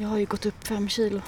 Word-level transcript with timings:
Jag 0.00 0.08
har 0.08 0.18
ju 0.18 0.26
gått 0.26 0.46
upp 0.46 0.66
fem 0.66 0.88
kilo. 0.88 1.20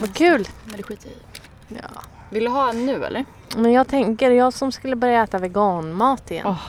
Vad 0.00 0.14
kul! 0.14 0.48
Men 0.64 0.76
det 0.76 0.82
skiter 0.82 1.08
jag 1.08 1.78
i. 1.78 1.82
Ja. 1.82 2.02
Vill 2.30 2.44
du 2.44 2.50
ha 2.50 2.70
en 2.70 2.86
nu 2.86 3.04
eller? 3.04 3.24
Men 3.56 3.72
jag 3.72 3.88
tänker, 3.88 4.30
jag 4.30 4.52
som 4.52 4.72
skulle 4.72 4.96
börja 4.96 5.22
äta 5.22 5.38
veganmat 5.38 6.30
igen. 6.30 6.46
Åh. 6.46 6.62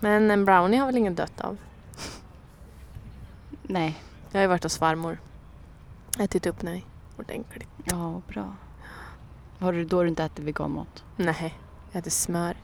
Men 0.00 0.30
en 0.30 0.44
brownie 0.44 0.76
har 0.76 0.86
väl 0.86 0.96
ingen 0.96 1.14
dött 1.14 1.40
av? 1.40 1.56
Nej. 3.62 4.02
Jag 4.30 4.38
har 4.38 4.42
ju 4.42 4.48
varit 4.48 4.62
hos 4.62 4.78
farmor. 4.78 5.18
Ätit 6.18 6.46
upp 6.46 6.62
mig 6.62 6.86
ordentligt. 7.16 7.68
Ja, 7.84 8.20
bra. 8.28 8.56
Har 9.58 9.72
du 9.72 9.84
då 9.84 10.02
du 10.02 10.08
inte 10.08 10.24
ätit 10.24 10.44
veganmat? 10.44 11.04
Nej, 11.16 11.58
jag 11.92 12.00
äter 12.00 12.10
smör. 12.10 12.56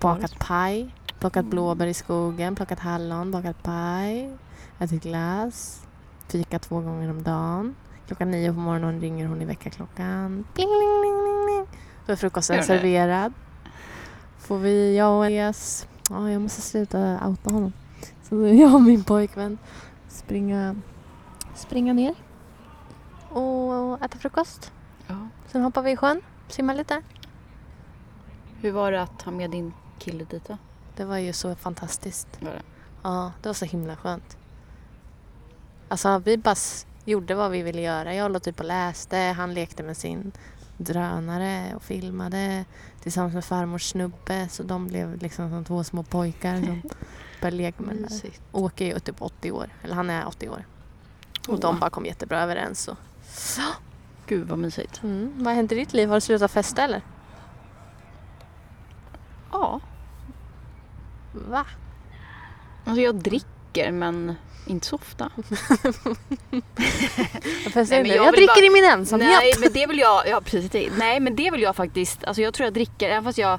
Bakat 0.00 0.38
paj. 0.38 0.94
Plockat 1.18 1.44
blåbär 1.44 1.86
i 1.86 1.94
skogen, 1.94 2.54
plockat 2.54 2.78
hallon, 2.78 3.30
bakat 3.30 3.62
paj. 3.62 4.36
Ätit 4.78 5.02
glass. 5.02 5.86
Fika 6.30 6.58
två 6.58 6.80
gånger 6.80 7.10
om 7.10 7.22
dagen. 7.22 7.74
Klockan 8.06 8.30
nio 8.30 8.52
på 8.52 8.58
morgonen 8.58 9.00
ringer 9.00 9.26
hon 9.26 9.42
i 9.42 9.46
pling. 10.54 10.68
Då 12.06 12.12
är 12.12 12.16
frukosten 12.16 12.64
serverad. 12.64 13.32
Får 14.38 14.58
vi, 14.58 14.96
jag 14.96 15.18
och 15.18 15.26
Elias, 15.26 15.88
ja 16.10 16.30
jag 16.30 16.42
måste 16.42 16.60
sluta 16.60 17.26
outa 17.26 17.52
honom. 17.52 17.72
Så 18.22 18.46
jag 18.46 18.74
och 18.74 18.82
min 18.82 19.04
pojkvän 19.04 19.58
springa, 20.08 20.76
springa 21.54 21.92
ner 21.92 22.14
och 23.28 24.02
äta 24.02 24.18
frukost. 24.18 24.72
Ja. 25.06 25.28
Sen 25.46 25.62
hoppar 25.62 25.82
vi 25.82 25.90
i 25.90 25.96
sjön, 25.96 26.22
simmar 26.48 26.74
lite. 26.74 27.02
Hur 28.60 28.72
var 28.72 28.92
det 28.92 29.02
att 29.02 29.22
ha 29.22 29.32
med 29.32 29.50
din 29.50 29.72
kille 29.98 30.24
dit 30.24 30.48
då? 30.48 30.58
Det 30.96 31.04
var 31.04 31.18
ju 31.18 31.32
så 31.32 31.54
fantastiskt. 31.54 32.28
Var 32.40 32.50
det? 32.50 32.62
Ja, 33.02 33.32
det 33.42 33.48
var 33.48 33.54
så 33.54 33.64
himla 33.64 33.96
skönt. 33.96 34.36
Alltså 35.90 36.18
vi 36.18 36.36
bara 36.36 36.56
gjorde 37.04 37.34
vad 37.34 37.50
vi 37.50 37.62
ville 37.62 37.80
göra. 37.80 38.14
Jag 38.14 38.32
låg 38.32 38.42
typ 38.42 38.60
och 38.60 38.66
läste, 38.66 39.16
han 39.16 39.54
lekte 39.54 39.82
med 39.82 39.96
sin 39.96 40.32
drönare 40.76 41.74
och 41.76 41.82
filmade 41.82 42.64
tillsammans 43.02 43.34
med 43.34 43.44
farmors 43.44 43.90
snubbe. 43.90 44.48
Så 44.48 44.62
de 44.62 44.86
blev 44.86 45.22
liksom 45.22 45.50
som 45.50 45.64
två 45.64 45.84
små 45.84 46.02
pojkar 46.02 46.56
som 46.56 46.82
började 47.40 47.56
leka 47.56 47.82
med 47.82 47.96
det 47.96 48.08
där. 48.08 48.30
Åke 48.52 48.84
är 48.84 48.98
typ 48.98 49.22
80 49.22 49.52
år, 49.52 49.68
eller 49.82 49.94
han 49.94 50.10
är 50.10 50.26
80 50.28 50.48
år. 50.48 50.64
Och 51.48 51.54
Åh. 51.54 51.60
de 51.60 51.78
bara 51.78 51.90
kom 51.90 52.06
jättebra 52.06 52.42
överens. 52.42 52.88
Och... 52.88 52.96
Gud 54.26 54.48
vad 54.48 54.58
mysigt. 54.58 55.02
Mm. 55.02 55.32
Vad 55.36 55.46
har 55.46 55.54
hänt 55.54 55.72
i 55.72 55.74
ditt 55.74 55.92
liv? 55.92 56.08
Har 56.08 56.14
du 56.14 56.20
slutat 56.20 56.50
festa 56.50 56.82
eller? 56.82 57.02
Ja. 59.52 59.80
Va? 61.32 61.66
Alltså 62.84 63.02
jag 63.02 63.14
dricker 63.14 63.92
men 63.92 64.34
inte 64.70 64.86
så 64.86 64.96
ofta. 64.96 65.30
Jag, 67.74 67.88
Nej, 67.90 68.08
jag 68.08 68.16
jag 68.26 68.32
dricker 68.34 68.46
bara- 68.46 68.66
i 68.66 68.70
min 68.70 68.84
ensamhet. 68.84 69.28
Nej 69.28 69.52
men 69.60 69.72
det 69.72 69.86
vill 69.86 69.98
jag, 69.98 70.28
ja 70.28 70.40
precis. 70.44 70.92
Nej 70.98 71.20
men 71.20 71.36
det 71.36 71.50
vill 71.50 71.62
jag 71.62 71.76
faktiskt, 71.76 72.24
alltså 72.24 72.42
jag 72.42 72.54
tror 72.54 72.64
jag 72.66 72.74
dricker, 72.74 73.08
även 73.08 73.24
fast 73.24 73.38
jag 73.38 73.58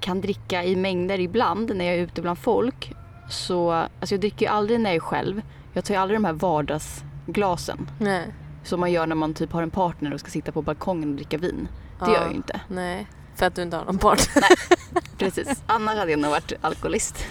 kan 0.00 0.20
dricka 0.20 0.64
i 0.64 0.76
mängder 0.76 1.20
ibland 1.20 1.76
när 1.76 1.84
jag 1.84 1.94
är 1.94 1.98
ute 1.98 2.22
bland 2.22 2.38
folk. 2.38 2.92
Så, 3.30 3.70
alltså 3.72 4.14
jag 4.14 4.20
dricker 4.20 4.46
ju 4.46 4.52
aldrig 4.52 4.80
när 4.80 4.90
jag 4.90 4.96
är 4.96 5.00
själv. 5.00 5.42
Jag 5.72 5.84
tar 5.84 5.94
ju 5.94 6.00
aldrig 6.00 6.16
de 6.20 6.24
här 6.24 6.32
vardagsglasen. 6.32 7.90
Nej. 8.00 8.26
Som 8.64 8.80
man 8.80 8.92
gör 8.92 9.06
när 9.06 9.14
man 9.16 9.34
typ 9.34 9.52
har 9.52 9.62
en 9.62 9.70
partner 9.70 10.14
och 10.14 10.20
ska 10.20 10.30
sitta 10.30 10.52
på 10.52 10.62
balkongen 10.62 11.08
och 11.10 11.14
dricka 11.16 11.38
vin. 11.38 11.68
Det 11.98 12.04
Ja. 12.06 12.12
gör 12.12 12.20
jag 12.20 12.30
ju 12.30 12.36
inte. 12.36 12.60
Nej, 12.68 13.06
för 13.34 13.46
att 13.46 13.54
du 13.54 13.62
inte 13.62 13.76
har 13.76 13.84
någon 13.84 13.98
partner. 13.98 14.44
Precis, 15.18 15.62
annars 15.66 15.96
hade 15.98 16.10
jag 16.10 16.20
nog 16.20 16.30
varit 16.30 16.52
alkoholist. 16.60 17.24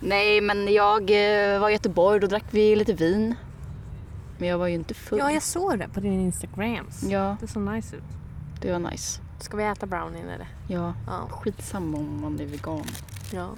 Nej 0.00 0.40
men 0.40 0.72
jag 0.72 1.00
eh, 1.54 1.60
var 1.60 1.68
i 1.68 1.72
Göteborg, 1.72 2.20
då 2.20 2.26
drack 2.26 2.44
vi 2.50 2.76
lite 2.76 2.92
vin. 2.92 3.34
Men 4.38 4.48
jag 4.48 4.58
var 4.58 4.66
ju 4.66 4.74
inte 4.74 4.94
full. 4.94 5.18
Ja, 5.18 5.32
jag 5.32 5.42
såg 5.42 5.78
det 5.78 5.88
på 5.88 6.00
din 6.00 6.20
Instagram. 6.20 6.86
Ja, 7.08 7.36
Det 7.40 7.46
såg 7.46 7.62
nice 7.62 7.96
ut. 7.96 8.02
det 8.60 8.72
var 8.72 8.78
nice. 8.90 9.20
Ska 9.40 9.56
vi 9.56 9.64
äta 9.64 9.86
brownien 9.86 10.28
eller? 10.28 10.48
Ja, 10.68 10.94
Ja. 11.06 11.28
skitsamma 11.30 11.98
om 11.98 12.20
man 12.20 12.40
är 12.40 12.44
vegan. 12.46 12.84
ja. 13.32 13.48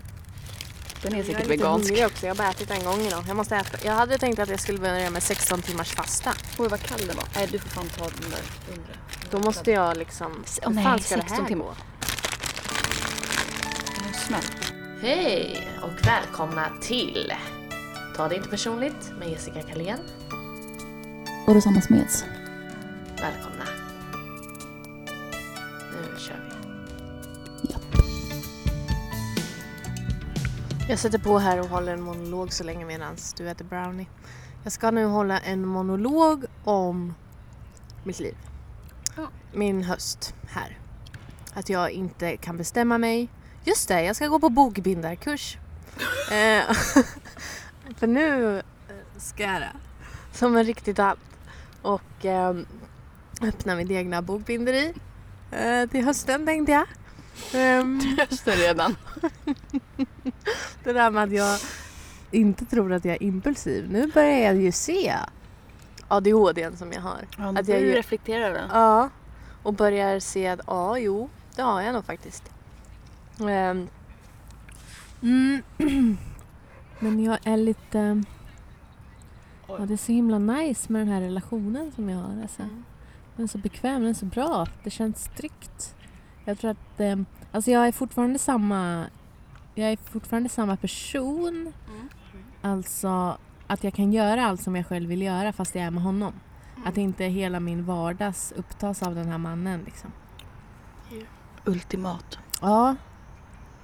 Den 1.05 1.13
är 1.13 1.17
Jag 1.17 1.27
säkert 1.27 1.41
är 1.47 1.49
lite 1.49 1.63
vegansk. 1.65 1.93
också. 2.07 2.27
Jag 2.27 2.31
har 2.35 2.37
bara 2.37 2.51
ätit 2.51 2.71
en 2.71 2.85
gång 2.85 3.01
idag. 3.01 3.25
Jag 3.29 3.37
måste 3.37 3.57
äta. 3.57 3.79
Jag 3.87 3.93
hade 3.93 4.19
tänkt 4.19 4.39
att 4.39 4.49
jag 4.49 4.61
skulle 4.61 4.79
börja 4.79 5.11
med 5.11 5.23
16 5.23 5.63
timmars 5.63 5.91
fasta. 5.95 6.31
Oj 6.59 6.69
vad 6.69 6.81
kall 6.81 7.07
den 7.07 7.17
var. 7.17 7.25
Nej 7.35 7.49
du 7.53 7.59
får 7.59 7.69
fan 7.69 7.89
ta 7.89 8.05
den 8.05 8.31
där 8.31 8.41
undre. 8.77 8.93
Då 9.31 9.39
måste 9.39 9.71
jag 9.71 9.97
liksom... 9.97 10.45
Åh, 10.63 10.69
Hur 10.69 10.75
nej, 10.75 10.85
fan 10.85 11.01
ska 11.01 11.17
det 11.17 11.23
16 11.23 11.39
här 11.41 11.49
timmar. 11.49 11.65
gå? 11.65 11.75
Hej 15.03 15.69
och 15.83 16.07
välkomna 16.07 16.69
till 16.83 17.33
Ta 18.17 18.29
det 18.29 18.37
inte 18.37 18.49
personligt 18.49 19.13
med 19.19 19.31
Jessica 19.31 19.63
Kalén. 19.63 19.99
Och 21.47 21.55
Rosanna 21.55 21.81
Smeds. 21.81 22.25
Välkomna. 23.21 23.65
Jag 30.89 30.99
sätter 30.99 31.19
på 31.19 31.39
här 31.39 31.61
och 31.61 31.67
håller 31.67 31.93
en 31.93 32.03
monolog 32.03 32.53
så 32.53 32.65
länge 32.65 32.85
medan 32.85 33.17
du 33.37 33.49
äter 33.49 33.65
brownie. 33.65 34.07
Jag 34.63 34.73
ska 34.73 34.91
nu 34.91 35.05
hålla 35.05 35.39
en 35.39 35.67
monolog 35.67 36.45
om 36.65 37.15
mitt 38.05 38.21
liv. 38.21 38.37
Ja. 39.17 39.29
Min 39.53 39.83
höst 39.83 40.35
här. 40.49 40.79
Att 41.55 41.69
jag 41.69 41.91
inte 41.91 42.37
kan 42.37 42.57
bestämma 42.57 42.99
mig. 42.99 43.29
Just 43.65 43.89
det, 43.89 44.03
jag 44.03 44.17
ska 44.17 44.27
gå 44.27 44.41
på 44.41 44.49
bokbindarkurs. 44.49 45.59
Eh, 46.31 46.75
För 47.97 48.07
nu 48.07 48.63
ska 49.17 49.43
jag 49.43 49.61
det. 49.61 49.73
Som 50.33 50.57
en 50.57 50.65
riktigt 50.65 50.99
allt. 50.99 51.21
Och 51.83 52.25
eh, 52.25 52.57
öppna 53.43 53.77
mitt 53.77 53.91
egna 53.91 54.23
bokbinderi. 54.23 54.95
Eh, 55.51 55.89
till 55.91 56.05
hösten 56.05 56.47
tänkte 56.47 56.73
jag. 56.73 56.87
Ehm, 57.53 58.01
Hösten 58.19 58.57
redan. 58.57 58.97
det 60.85 60.93
där 60.93 61.11
med 61.11 61.23
att 61.25 61.33
jag 61.33 61.59
inte 62.31 62.65
tror 62.65 62.93
att 62.93 63.05
jag 63.05 63.15
är 63.15 63.23
impulsiv. 63.23 63.91
Nu 63.93 64.07
börjar 64.07 64.39
jag 64.39 64.57
ju 64.57 64.73
se 64.73 65.15
ADHD 66.09 66.77
som 66.77 66.93
jag 66.93 67.01
har. 67.01 67.19
Ja, 67.39 67.59
Att 67.59 67.69
jag 67.69 67.81
ju- 67.81 67.93
reflekterar 67.93 68.55
den. 68.55 68.69
Ja. 68.73 69.11
Och 69.63 69.75
börjar 69.75 70.21
se 70.21 70.47
att 70.49 70.61
ja, 70.67 70.99
jo, 70.99 71.29
det 71.57 71.63
har 71.63 71.83
jag 71.83 71.93
nog 71.95 72.05
faktiskt. 72.05 72.53
Ehm, 73.41 73.89
mm. 75.23 75.63
Men 76.99 77.25
jag 77.25 77.39
är 77.45 77.57
lite... 77.57 78.23
Ja, 79.69 79.77
det 79.79 79.93
är 79.93 79.97
så 79.97 80.13
himla 80.13 80.39
nice 80.39 80.93
med 80.93 81.01
den 81.01 81.09
här 81.09 81.21
relationen 81.21 81.93
som 81.93 82.09
jag 82.09 82.19
har. 82.19 82.43
Alltså. 82.43 82.63
Den 83.37 83.45
är 83.45 83.49
så 83.49 83.59
bekväm, 83.59 84.01
den 84.01 84.11
är 84.11 84.15
så 84.15 84.27
bra. 84.27 84.67
Det 84.85 84.91
känns 84.91 85.31
tryggt. 85.37 85.95
Jag 86.45 86.59
tror 86.59 86.71
att... 86.71 87.01
Eh, 87.01 87.17
alltså 87.53 87.71
jag 87.71 87.87
är 87.89 87.93
fortfarande 87.93 88.39
samma... 88.39 89.05
Jag 89.75 89.93
är 89.93 89.97
fortfarande 89.97 90.49
samma 90.49 90.77
person. 90.77 91.73
Mm. 91.89 92.09
Alltså 92.63 93.39
att 93.67 93.85
jag 93.85 93.95
kan 93.95 94.13
göra 94.13 94.47
allt 94.47 94.63
som 94.63 94.77
jag 94.77 94.87
själv 94.87 95.09
vill 95.09 95.23
göra 95.23 95.53
fast 95.53 95.75
jag 95.75 95.85
är 95.85 95.91
med 95.91 96.03
honom. 96.03 96.33
Att 96.85 96.97
inte 96.97 97.25
hela 97.25 97.61
min 97.61 97.85
vardags 97.85 98.53
upptas 98.57 99.03
av 99.03 99.15
den 99.15 99.29
här 99.29 99.39
mannen 99.39 99.83
liksom. 99.85 100.13
Ultimat. 101.65 102.39
Ja. 102.61 102.97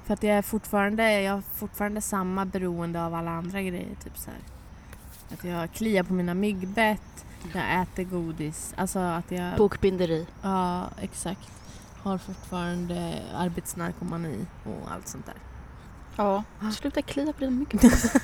För 0.05 0.15
att 0.15 0.23
jag 0.23 0.37
är 0.37 0.43
fortfarande, 0.43 1.21
jag 1.21 1.33
har 1.33 1.41
fortfarande 1.41 2.01
samma 2.01 2.45
beroende 2.45 3.05
av 3.05 3.15
alla 3.15 3.31
andra 3.31 3.63
grejer. 3.63 3.95
Typ 4.05 4.19
så 4.19 4.31
här. 4.31 4.41
Att 5.33 5.45
jag 5.45 5.73
kliar 5.73 6.03
på 6.03 6.13
mina 6.13 6.35
myggbett, 6.35 7.27
jag 7.55 7.83
äter 7.83 8.05
godis. 8.05 8.75
Alltså 8.77 8.99
att 8.99 9.31
jag... 9.31 9.57
Bokbinderi. 9.57 10.27
Ja, 10.43 10.89
exakt. 11.01 11.51
Har 12.03 12.19
fortfarande 12.19 13.23
arbetsnarkomani 13.35 14.47
och 14.65 14.93
allt 14.93 15.09
sånt 15.09 15.27
där. 15.27 15.35
Ja. 16.17 16.45
Sluta 16.73 17.03
klia 17.03 17.33
på 17.33 17.41
den 17.41 17.59
mycket. 17.59 17.83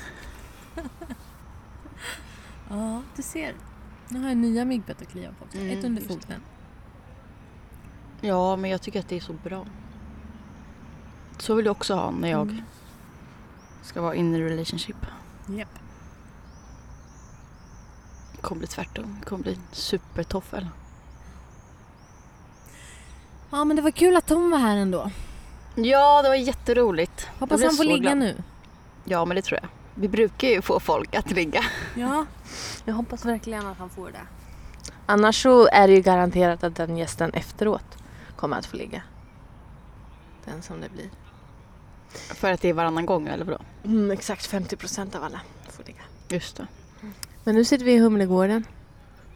Ja, 2.69 3.01
du 3.15 3.21
ser. 3.21 3.55
Nu 4.09 4.21
har 4.21 4.27
jag 4.27 4.37
nya 4.37 4.65
myggbett 4.65 5.01
att 5.01 5.07
klia 5.07 5.31
på 5.39 5.45
också. 5.45 5.57
Mm, 5.57 5.77
Ett 5.79 5.85
under 5.85 6.01
foten. 6.01 6.41
Ja, 8.21 8.55
men 8.55 8.69
jag 8.69 8.81
tycker 8.81 8.99
att 8.99 9.09
det 9.09 9.15
är 9.15 9.19
så 9.21 9.33
bra. 9.33 9.65
Så 11.37 11.55
vill 11.55 11.65
jag 11.65 11.71
också 11.71 11.95
ha 11.95 12.11
när 12.11 12.29
jag 12.29 12.41
Mm. 12.41 12.61
ska 13.83 14.01
vara 14.01 14.15
in 14.15 14.35
i 14.35 14.41
relationship. 14.41 14.95
Japp. 15.49 15.79
Det 18.35 18.41
kommer 18.41 18.59
bli 18.59 18.67
tvärtom. 18.67 19.17
Det 19.19 19.25
kommer 19.29 19.43
bli 19.43 19.59
supertoffel. 19.71 20.67
Ja, 23.49 23.65
men 23.65 23.75
det 23.75 23.81
var 23.81 23.91
kul 23.91 24.15
att 24.17 24.27
Tom 24.27 24.51
var 24.51 24.57
här 24.57 24.77
ändå. 24.77 25.11
Ja, 25.83 26.21
det 26.21 26.29
var 26.29 26.35
jätteroligt. 26.35 27.27
Hoppas 27.39 27.63
han 27.63 27.73
får 27.75 27.83
ligga 27.83 27.97
glad. 27.97 28.17
nu. 28.17 28.43
Ja, 29.05 29.25
men 29.25 29.35
det 29.35 29.41
tror 29.41 29.59
jag. 29.61 29.69
Vi 29.95 30.07
brukar 30.07 30.47
ju 30.47 30.61
få 30.61 30.79
folk 30.79 31.15
att 31.15 31.31
ligga. 31.31 31.63
Ja, 31.95 32.25
jag 32.85 32.93
hoppas 32.93 33.25
verkligen 33.25 33.67
att 33.67 33.77
han 33.77 33.89
får 33.89 34.11
det. 34.11 34.21
Annars 35.05 35.41
så 35.43 35.67
är 35.67 35.87
det 35.87 35.93
ju 35.93 36.01
garanterat 36.01 36.63
att 36.63 36.75
den 36.75 36.97
gästen 36.97 37.33
efteråt 37.33 37.97
kommer 38.35 38.57
att 38.57 38.65
få 38.65 38.77
ligga. 38.77 39.01
Den 40.45 40.61
som 40.61 40.81
det 40.81 40.89
blir. 40.89 41.09
För 42.35 42.51
att 42.51 42.61
det 42.61 42.69
är 42.69 42.73
varannan 42.73 43.05
gång 43.05 43.27
eller 43.27 43.45
vadå? 43.45 43.59
Mm, 43.85 44.11
exakt 44.11 44.45
50 44.45 44.75
procent 44.75 45.15
av 45.15 45.23
alla 45.23 45.41
får 45.69 45.83
ligga. 45.83 46.01
Just 46.29 46.57
det. 46.57 46.67
Men 47.43 47.55
nu 47.55 47.65
sitter 47.65 47.85
vi 47.85 47.93
i 47.93 47.99
Humlegården. 47.99 48.65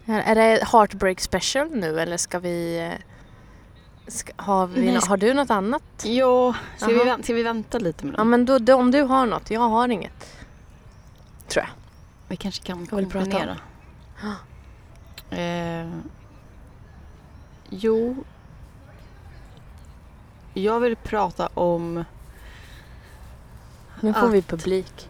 Är 0.05 0.35
det 0.35 0.67
Heartbreak 0.71 1.19
special 1.19 1.69
nu 1.71 1.99
eller 1.99 2.17
ska 2.17 2.39
vi... 2.39 2.91
Ska, 4.11 4.31
har, 4.35 4.67
vi 4.67 4.81
Nej, 4.85 4.93
nå- 4.93 4.99
sk- 4.99 5.07
har 5.09 5.17
du 5.17 5.33
något 5.33 5.49
annat? 5.49 5.83
Ja, 6.03 6.55
ska 6.77 6.87
vi, 6.87 7.03
vänta, 7.03 7.23
ska 7.23 7.33
vi 7.33 7.43
vänta 7.43 7.79
lite 7.79 8.05
med 8.05 8.13
Ja 8.13 8.17
dem? 8.17 8.29
men 8.29 8.45
då, 8.45 8.59
då, 8.59 8.75
om 8.75 8.91
du 8.91 9.01
har 9.01 9.25
något. 9.25 9.51
Jag 9.51 9.61
har 9.61 9.87
inget. 9.89 10.37
Tror 11.47 11.63
jag. 11.65 11.71
Vi 12.27 12.35
kanske 12.35 12.63
kan 12.63 12.87
kombinera. 12.87 13.57
Eh, 15.29 15.89
jo. 17.69 18.23
Jag 20.53 20.79
vill 20.79 20.95
prata 20.95 21.47
om... 21.53 22.03
Nu 23.99 24.13
får 24.13 24.27
vi 24.27 24.39
Att- 24.39 24.47
publik. 24.47 25.09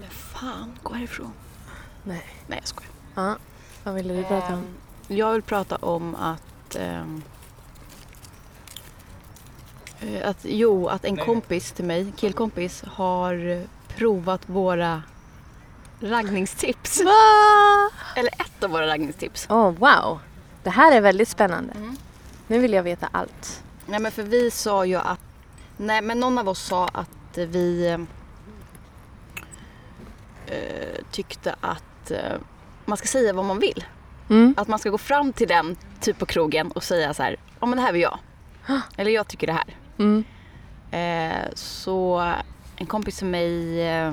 Men 0.00 0.10
fan, 0.10 0.78
gå 0.82 0.94
härifrån. 0.94 1.32
Nej. 2.04 2.26
Nej, 2.46 2.58
jag 2.58 2.68
skojar. 2.68 2.90
Ja. 3.14 3.36
Vad 3.84 3.94
ville 3.94 4.14
du 4.14 4.24
prata 4.24 4.46
om? 4.46 4.52
Ehm, 4.52 5.16
Jag 5.16 5.32
vill 5.32 5.42
prata 5.42 5.76
om 5.76 6.14
att... 6.14 6.76
eh, 6.76 7.04
att 10.24 10.38
jo, 10.42 10.88
att 10.88 11.04
en 11.04 11.16
kompis 11.16 11.72
till 11.72 11.84
mig, 11.84 12.12
killkompis, 12.16 12.84
har 12.86 13.62
provat 13.96 14.48
våra 14.48 15.02
raggningstips. 16.00 17.00
Va? 17.04 17.90
Eller 18.16 18.30
ett 18.30 18.64
av 18.64 18.70
våra 18.70 18.86
raggningstips. 18.86 19.46
Oh, 19.50 19.70
wow. 19.70 20.18
Det 20.62 20.70
här 20.70 20.92
är 20.96 21.00
väldigt 21.00 21.28
spännande. 21.28 21.72
Mm. 21.72 21.96
Nu 22.46 22.58
vill 22.58 22.72
jag 22.72 22.82
veta 22.82 23.08
allt. 23.12 23.62
Nej 23.86 24.00
men 24.00 24.12
för 24.12 24.22
vi 24.22 24.50
sa 24.50 24.84
ju 24.84 24.96
att... 24.96 25.20
Nej 25.76 26.02
men 26.02 26.20
någon 26.20 26.38
av 26.38 26.48
oss 26.48 26.62
sa 26.62 26.88
att 26.88 27.38
vi 27.38 27.96
eh, 30.46 31.04
tyckte 31.10 31.54
att 31.60 32.10
eh, 32.10 32.18
man 32.84 32.98
ska 32.98 33.06
säga 33.06 33.32
vad 33.32 33.44
man 33.44 33.58
vill. 33.58 33.84
Mm. 34.30 34.54
Att 34.56 34.68
man 34.68 34.78
ska 34.78 34.90
gå 34.90 34.98
fram 34.98 35.32
till 35.32 35.48
den 35.48 35.76
typ 36.00 36.18
på 36.18 36.26
krogen 36.26 36.72
och 36.72 36.82
säga 36.82 37.14
så 37.14 37.22
här, 37.22 37.36
ja 37.60 37.66
men 37.66 37.76
det 37.76 37.82
här 37.82 37.92
vill 37.92 38.02
jag. 38.02 38.18
Eller 38.96 39.10
jag 39.10 39.28
tycker 39.28 39.46
det 39.46 39.52
här. 39.52 39.76
Mm. 40.02 40.24
Eh, 40.90 41.48
så 41.54 42.32
en 42.76 42.86
kompis 42.86 43.18
till 43.18 43.26
mig, 43.26 43.82
eh, 43.88 44.12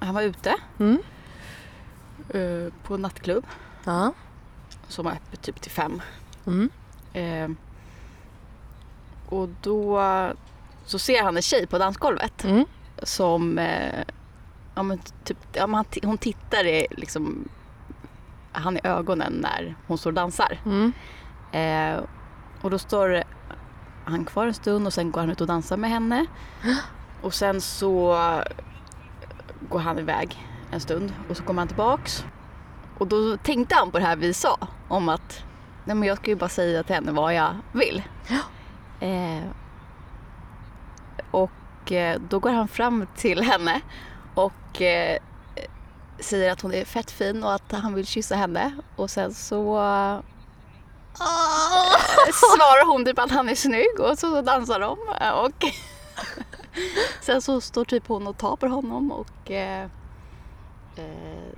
han 0.00 0.14
var 0.14 0.22
ute 0.22 0.54
Mm. 0.78 0.98
eh, 2.28 2.72
på 2.82 2.94
en 2.94 3.02
nattklubb 3.02 3.46
Ja. 3.84 4.12
som 4.88 5.04
var 5.04 5.12
öppet 5.12 5.42
typ 5.42 5.60
till 5.60 5.70
fem. 5.70 6.02
Mm. 6.46 6.70
Eh, 7.12 7.48
och 9.28 9.48
då 9.62 10.02
så 10.84 10.98
ser 10.98 11.22
han 11.22 11.36
en 11.36 11.42
tjej 11.42 11.66
på 11.66 11.78
dansgolvet 11.78 12.44
Mm. 12.44 12.64
som 13.02 13.58
eh, 13.58 14.04
ja, 14.74 14.82
men 14.82 14.98
typ, 15.24 15.38
ja, 15.52 15.66
men 15.66 15.84
hon 16.02 16.18
tittar 16.18 16.66
i, 16.66 16.86
liksom, 16.90 17.48
han 18.52 18.76
i 18.76 18.80
ögonen 18.84 19.32
när 19.32 19.74
hon 19.86 19.98
står 19.98 20.10
och 20.10 20.14
dansar. 20.14 20.58
Mm. 20.64 20.92
Eh, 21.52 22.04
och 22.60 22.70
då 22.70 22.78
står 22.78 23.22
han 24.04 24.24
kvar 24.24 24.46
en 24.46 24.54
stund 24.54 24.86
och 24.86 24.92
sen 24.92 25.10
går 25.10 25.20
han 25.20 25.30
ut 25.30 25.40
och 25.40 25.46
dansar 25.46 25.76
med 25.76 25.90
henne. 25.90 26.26
Och 27.22 27.34
sen 27.34 27.60
så 27.60 28.16
går 29.68 29.78
han 29.78 29.98
iväg 29.98 30.46
en 30.70 30.80
stund 30.80 31.12
och 31.28 31.36
så 31.36 31.42
kommer 31.42 31.60
han 31.60 31.68
tillbaks. 31.68 32.24
Och 32.98 33.06
då 33.06 33.36
tänkte 33.36 33.74
han 33.74 33.90
på 33.90 33.98
det 33.98 34.04
här 34.04 34.16
vi 34.16 34.34
sa 34.34 34.58
om 34.88 35.08
att 35.08 35.44
nej 35.84 35.96
men 35.96 36.08
jag 36.08 36.16
ska 36.16 36.30
ju 36.30 36.36
bara 36.36 36.48
säga 36.48 36.82
till 36.82 36.94
henne 36.94 37.12
vad 37.12 37.34
jag 37.34 37.54
vill. 37.72 38.02
Eh, 39.00 39.44
och 41.30 41.92
eh, 41.92 42.20
då 42.28 42.38
går 42.38 42.50
han 42.50 42.68
fram 42.68 43.06
till 43.16 43.42
henne 43.42 43.80
och 44.34 44.82
eh, 44.82 45.18
säger 46.18 46.52
att 46.52 46.60
hon 46.60 46.74
är 46.74 46.84
fett 46.84 47.10
fin 47.10 47.44
och 47.44 47.54
att 47.54 47.72
han 47.72 47.94
vill 47.94 48.06
kyssa 48.06 48.36
henne. 48.36 48.72
Och 48.96 49.10
sen 49.10 49.34
så 49.34 49.78
svarar 52.32 52.86
hon 52.86 53.04
typ 53.04 53.18
att 53.18 53.30
han 53.30 53.48
är 53.48 53.54
snygg 53.54 54.00
och 54.00 54.18
så 54.18 54.42
dansar 54.42 54.80
de. 54.80 54.98
Och 55.34 55.64
sen 57.20 57.42
så 57.42 57.60
står 57.60 57.84
typ 57.84 58.06
hon 58.06 58.26
och 58.26 58.38
tar 58.38 58.56
på 58.56 58.66
honom 58.68 59.12
och 59.12 59.50
eh, 59.50 59.84
eh, 60.96 61.52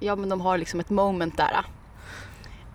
ja 0.00 0.16
men 0.16 0.28
de 0.28 0.40
har 0.40 0.58
liksom 0.58 0.80
ett 0.80 0.90
moment 0.90 1.36
där. 1.36 1.64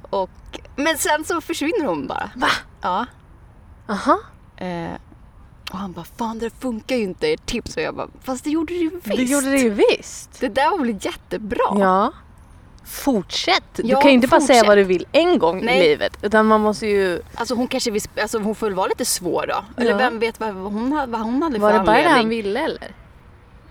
Och, 0.09 0.59
men 0.75 0.97
sen 0.97 1.25
så 1.25 1.41
försvinner 1.41 1.85
hon 1.85 2.07
bara. 2.07 2.31
Va? 2.35 2.49
Ja. 2.81 3.05
Aha. 3.87 4.19
Eh, 4.57 4.93
och 5.71 5.77
han 5.77 5.91
bara, 5.91 6.05
fan 6.05 6.39
det 6.39 6.49
funkar 6.49 6.95
ju 6.95 7.03
inte 7.03 7.27
ert 7.27 7.45
tips. 7.45 7.77
Och 7.77 7.81
jag 7.81 7.95
bara, 7.95 8.07
fast 8.23 8.43
det 8.43 8.49
gjorde 8.49 8.73
det 8.73 8.79
ju 8.79 8.89
visst. 8.89 9.05
Det 9.17 9.23
gjorde 9.23 9.51
det 9.51 9.59
ju 9.59 9.69
visst. 9.69 10.39
Det 10.39 10.49
där 10.49 10.69
var 10.69 10.77
väl 10.77 11.05
jättebra? 11.05 11.79
Ja. 11.79 12.11
Fortsätt. 12.85 13.63
Du 13.75 13.83
Ja, 13.85 14.01
kan 14.01 14.09
ju 14.09 14.15
inte 14.15 14.27
bara 14.27 14.41
säga 14.41 14.47
fortsätt. 14.59 14.67
vad 14.67 14.77
du 14.77 14.83
vill 14.83 15.05
en 15.11 15.39
gång 15.39 15.65
Nej. 15.65 15.79
i 15.79 15.83
livet. 15.89 16.17
Utan 16.21 16.45
man 16.45 16.61
måste 16.61 16.87
ju... 16.87 17.21
Alltså 17.35 17.55
hon 17.55 17.67
kanske 17.67 17.91
vill, 17.91 18.01
alltså 18.21 18.39
hon 18.39 18.55
får 18.55 18.67
väl 18.67 18.75
vara 18.75 18.87
lite 18.87 19.05
svår 19.05 19.45
då. 19.47 19.81
Eller 19.81 19.91
Ja. 19.91 19.97
vem 19.97 20.19
vet 20.19 20.39
vad 20.39 20.53
hon 20.53 20.89
vad 21.11 21.21
hon 21.21 21.43
hade 21.43 21.59
Var 21.59 21.71
för 21.71 21.79
det 21.79 21.85
bara 21.85 21.97
det 21.97 22.09
han 22.09 22.29
ville 22.29 22.59
eller? 22.59 22.95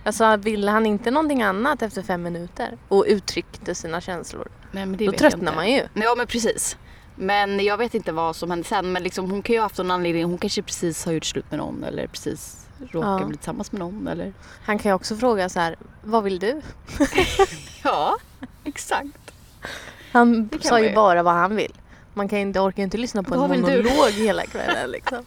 Alltså 0.04 0.36
ville 0.36 0.70
han 0.70 0.86
inte 0.86 1.10
någonting 1.10 1.42
annat 1.42 1.82
efter 1.82 2.02
fem 2.02 2.22
minuter? 2.22 2.78
Och 2.88 3.04
uttryckte 3.08 3.74
sina 3.74 4.00
känslor? 4.00 4.48
Nej, 4.72 4.86
men 4.86 4.96
det 4.98 5.06
Då 5.06 5.12
tröttnar 5.12 5.54
man 5.54 5.70
ju. 5.70 5.82
Ja 5.94 6.14
men 6.16 6.26
precis. 6.26 6.76
Men 7.16 7.64
jag 7.64 7.76
vet 7.76 7.94
inte 7.94 8.12
vad 8.12 8.36
som 8.36 8.50
hände 8.50 8.64
sen. 8.68 8.92
Men 8.92 9.02
liksom, 9.02 9.30
hon 9.30 9.42
kan 9.42 9.52
ju 9.54 9.58
ha 9.60 9.64
haft 9.64 9.78
någon 9.78 9.90
anledning. 9.90 10.24
Hon 10.24 10.38
kanske 10.38 10.62
precis 10.62 11.04
har 11.04 11.12
gjort 11.12 11.24
slut 11.24 11.44
med 11.50 11.58
någon 11.58 11.84
eller 11.84 12.06
precis 12.06 12.58
råkar 12.90 13.08
Ja. 13.20 13.26
bli 13.26 13.36
tillsammans 13.36 13.72
med 13.72 13.78
någon. 13.78 14.08
Eller... 14.08 14.32
Han 14.64 14.78
kan 14.78 14.90
ju 14.90 14.94
också 14.94 15.16
fråga 15.16 15.48
så 15.48 15.60
här, 15.60 15.76
vad 16.02 16.24
vill 16.24 16.38
du? 16.38 16.60
Ja, 17.84 18.16
exakt. 18.64 19.32
Han 20.12 20.48
Det 20.48 20.58
kan 20.58 20.62
sa 20.68 20.74
man 20.74 20.82
ju 20.82 20.88
ju. 20.88 20.94
bara 20.94 21.22
vad 21.22 21.34
han 21.34 21.56
vill. 21.56 21.72
Man 22.14 22.28
kan 22.28 22.38
inte, 22.38 22.60
orkar 22.60 22.82
inte 22.82 22.96
lyssna 22.98 23.22
på 23.22 23.34
en 23.34 23.40
Vad 23.40 23.50
vill 23.50 23.62
du? 23.62 23.82
monolog 23.82 24.10
hela 24.10 24.46
kvällen 24.46 24.90
liksom. 24.90 25.24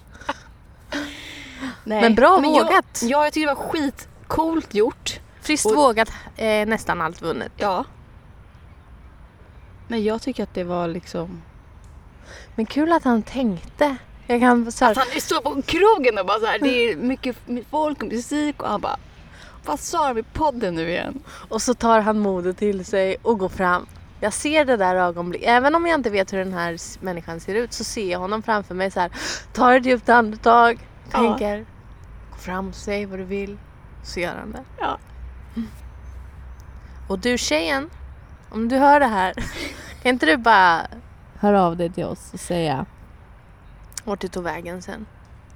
Nej. 1.84 2.02
Men 2.02 2.16
bra 2.16 2.42
jag, 2.44 2.50
vågat. 2.52 3.02
ja, 3.04 3.24
jag 3.24 3.34
tycker 3.34 3.48
det 3.48 3.54
var 3.54 3.64
skitcoolt 3.64 4.74
gjort. 4.76 5.20
Friskt 5.42 5.66
Och- 5.66 5.76
vågat, 5.76 6.12
eh, 6.38 6.66
nästan 6.68 7.02
allt 7.02 7.22
vunnet. 7.22 7.52
Ja. 7.58 7.86
Men 9.88 10.04
jag 10.04 10.22
tycker 10.22 10.44
att 10.44 10.54
det 10.54 10.64
var 10.64 10.88
liksom... 10.88 11.42
Men 12.56 12.66
kul 12.66 12.92
att 12.92 13.04
han 13.04 13.24
tänkte. 13.24 13.96
Jag 14.28 14.40
kan 14.40 14.72
så 14.72 14.86
här, 14.86 14.96
han 14.96 15.22
står 15.22 15.42
på 15.42 15.62
krogen 15.62 16.18
och 16.18 16.26
bara 16.26 16.40
så 16.40 16.46
här, 16.46 16.60
det 16.60 16.68
är 16.92 16.96
mycket 16.96 17.36
folk 17.72 18.04
och 18.04 18.08
musik 18.10 18.62
och 18.64 18.70
han 18.70 18.82
bara 18.82 18.98
Vad 19.66 19.80
sa 19.80 20.14
de 20.14 20.20
i 20.20 20.24
podden 20.24 20.76
nu 20.76 20.90
igen? 20.90 21.24
Och 21.50 21.62
så 21.62 21.74
tar 21.74 22.00
han 22.00 22.20
modet 22.20 22.58
till 22.58 22.86
sig 22.86 23.18
och 23.22 23.40
går 23.40 23.50
fram. 23.50 23.86
Jag 24.20 24.34
ser 24.34 24.66
det 24.66 24.78
där 24.78 24.96
ögonblicket. 24.96 25.50
Även 25.50 25.76
om 25.76 25.88
jag 25.88 26.00
inte 26.00 26.10
vet 26.10 26.34
hur 26.34 26.38
den 26.38 26.54
här 26.54 27.04
människan 27.04 27.40
ser 27.40 27.56
ut 27.56 27.74
så 27.74 27.84
ser 27.84 28.12
jag 28.12 28.20
honom 28.20 28.44
framför 28.44 28.76
mig 28.76 28.92
så 28.92 29.00
här. 29.00 29.12
Tar 29.54 29.76
ett 29.76 29.86
djupt 29.86 30.10
andetag. 30.10 30.80
Ja. 31.12 31.20
Tänker. 31.20 31.66
Gå 32.32 32.38
fram, 32.38 32.74
säg 32.74 33.06
vad 33.06 33.20
du 33.20 33.24
vill. 33.24 33.58
Så 34.04 34.20
gör 34.20 34.36
han 34.36 34.52
det. 34.52 34.64
Ja. 34.80 34.98
Och 37.08 37.20
du 37.20 37.38
tjejen. 37.38 37.90
Om 38.50 38.68
du 38.68 38.78
hör 38.78 39.00
det 39.00 39.06
här. 39.06 39.34
Kan 40.02 40.10
inte 40.10 40.26
du 40.26 40.38
bara 40.38 40.88
höra 41.40 41.64
av 41.64 41.78
dig 41.78 41.90
till 41.90 42.06
oss 42.06 42.34
och 42.34 42.40
säga 42.40 42.86
vart 44.06 44.22
du 44.22 44.28
tog 44.28 44.44
vägen 44.44 44.82
sen? 44.82 45.06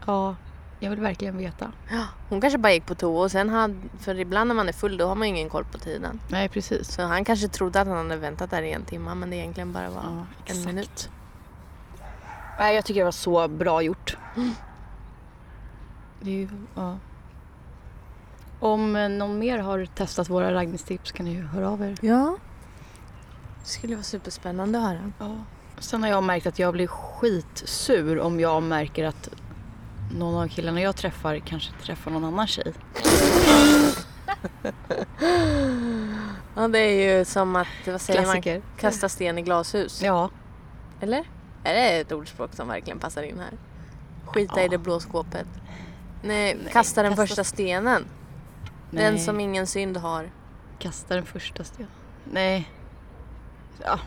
Ja, 0.05 0.35
jag 0.79 0.89
vill 0.89 0.99
verkligen 0.99 1.37
veta. 1.37 1.71
Ja, 1.91 2.03
hon 2.29 2.41
kanske 2.41 2.57
bara 2.59 2.73
gick 2.73 2.85
på 2.85 2.95
toa 2.95 3.23
och 3.23 3.31
sen 3.31 3.49
hade, 3.49 3.75
för 3.99 4.19
ibland 4.19 4.47
när 4.47 4.55
man 4.55 4.69
är 4.69 4.73
full 4.73 4.97
då 4.97 5.07
har 5.07 5.15
man 5.15 5.27
ju 5.27 5.35
ingen 5.35 5.49
koll 5.49 5.65
på 5.71 5.77
tiden. 5.77 6.19
Nej, 6.27 6.49
precis. 6.49 6.91
Så 6.93 7.01
han 7.01 7.25
kanske 7.25 7.47
trodde 7.47 7.81
att 7.81 7.87
han 7.87 7.97
hade 7.97 8.17
väntat 8.17 8.49
där 8.51 8.61
i 8.61 8.71
en 8.71 8.85
timme 8.85 9.15
men 9.15 9.29
det 9.29 9.35
egentligen 9.35 9.73
bara 9.73 9.89
var 9.89 10.03
Ja, 10.03 10.25
en 10.45 10.65
minut. 10.65 11.09
Nej, 12.59 12.75
jag 12.75 12.85
tycker 12.85 13.01
det 13.01 13.05
var 13.05 13.11
så 13.11 13.47
bra 13.47 13.81
gjort. 13.81 14.17
Det 16.21 16.31
är 16.31 16.35
ju, 16.35 16.47
ja. 16.75 16.97
Om 18.59 18.95
eh, 18.95 19.09
någon 19.09 19.39
mer 19.39 19.57
har 19.59 19.85
testat 19.85 20.29
våra 20.29 20.53
raggningstips 20.53 21.11
kan 21.11 21.25
ni 21.25 21.31
ju 21.31 21.43
höra 21.45 21.69
av 21.69 21.81
er. 21.81 21.95
Ja. 22.01 22.37
Det 23.63 23.69
skulle 23.69 23.95
vara 23.95 24.03
superspännande 24.03 24.77
att 24.79 24.83
höra. 24.85 25.11
Ja. 25.19 25.35
Sen 25.79 26.03
har 26.03 26.09
jag 26.09 26.23
märkt 26.23 26.47
att 26.47 26.59
jag 26.59 26.73
blir 26.73 26.87
skitsur 26.87 28.19
om 28.19 28.39
jag 28.39 28.63
märker 28.63 29.05
att 29.05 29.29
någon 30.09 30.43
av 30.43 30.47
killarna 30.47 30.81
jag 30.81 30.95
träffar 30.95 31.39
kanske 31.39 31.71
träffar 31.83 32.11
någon 32.11 32.25
annan 32.25 32.47
tjej. 32.47 32.73
Ja 36.55 36.67
det 36.67 36.79
är 36.79 37.17
ju 37.17 37.25
som 37.25 37.55
att, 37.55 37.67
vad 37.87 38.01
säger 38.01 38.23
Klassiker. 38.23 38.53
man, 38.59 38.63
kasta 38.79 39.09
sten 39.09 39.37
i 39.37 39.41
glashus. 39.41 40.01
Ja. 40.03 40.29
Eller? 41.01 41.23
Är 41.63 41.73
det 41.73 41.99
ett 41.99 42.11
ordspråk 42.11 42.53
som 42.55 42.67
verkligen 42.67 42.99
passar 42.99 43.23
in 43.23 43.39
här? 43.39 43.53
Skita 44.25 44.59
i 44.61 44.63
Ja. 44.63 44.69
det 44.69 44.77
blå 44.77 44.99
skåpet. 44.99 45.47
Nej, 46.23 46.55
Nej, 46.63 46.71
kasta 46.73 47.03
den 47.03 47.11
kasta- 47.11 47.27
första 47.27 47.43
stenen. 47.43 48.05
Nej. 48.91 49.03
Den 49.03 49.19
som 49.19 49.39
ingen 49.39 49.67
synd 49.67 49.97
har. 49.97 50.29
Kasta 50.79 51.15
den 51.15 51.25
första 51.25 51.63
stenen. 51.63 51.91
Nej. 52.31 52.71
Ja. 53.85 53.99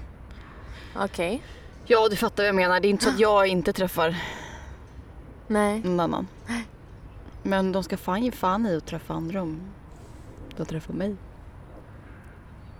Okej. 0.96 1.42
ja, 1.86 2.08
du 2.10 2.16
fattar 2.16 2.42
vad 2.42 2.48
jag 2.48 2.54
menar. 2.54 2.80
Det 2.80 2.88
är 2.88 2.90
inte 2.90 3.04
så 3.04 3.10
att 3.10 3.18
jag 3.20 3.46
inte 3.46 3.72
träffar 3.72 4.16
Nej. 5.52 5.80
någon 5.82 6.00
annan. 6.00 6.28
Men 7.42 7.72
de 7.72 7.82
ska 7.84 7.96
fan 7.96 8.22
ge 8.22 8.30
fan 8.30 8.66
i 8.66 8.76
att 8.76 8.86
träffa 8.86 9.14
andra 9.14 9.42
om 9.42 9.60
de 10.56 10.64
träffar 10.66 10.94
mig. 10.94 11.16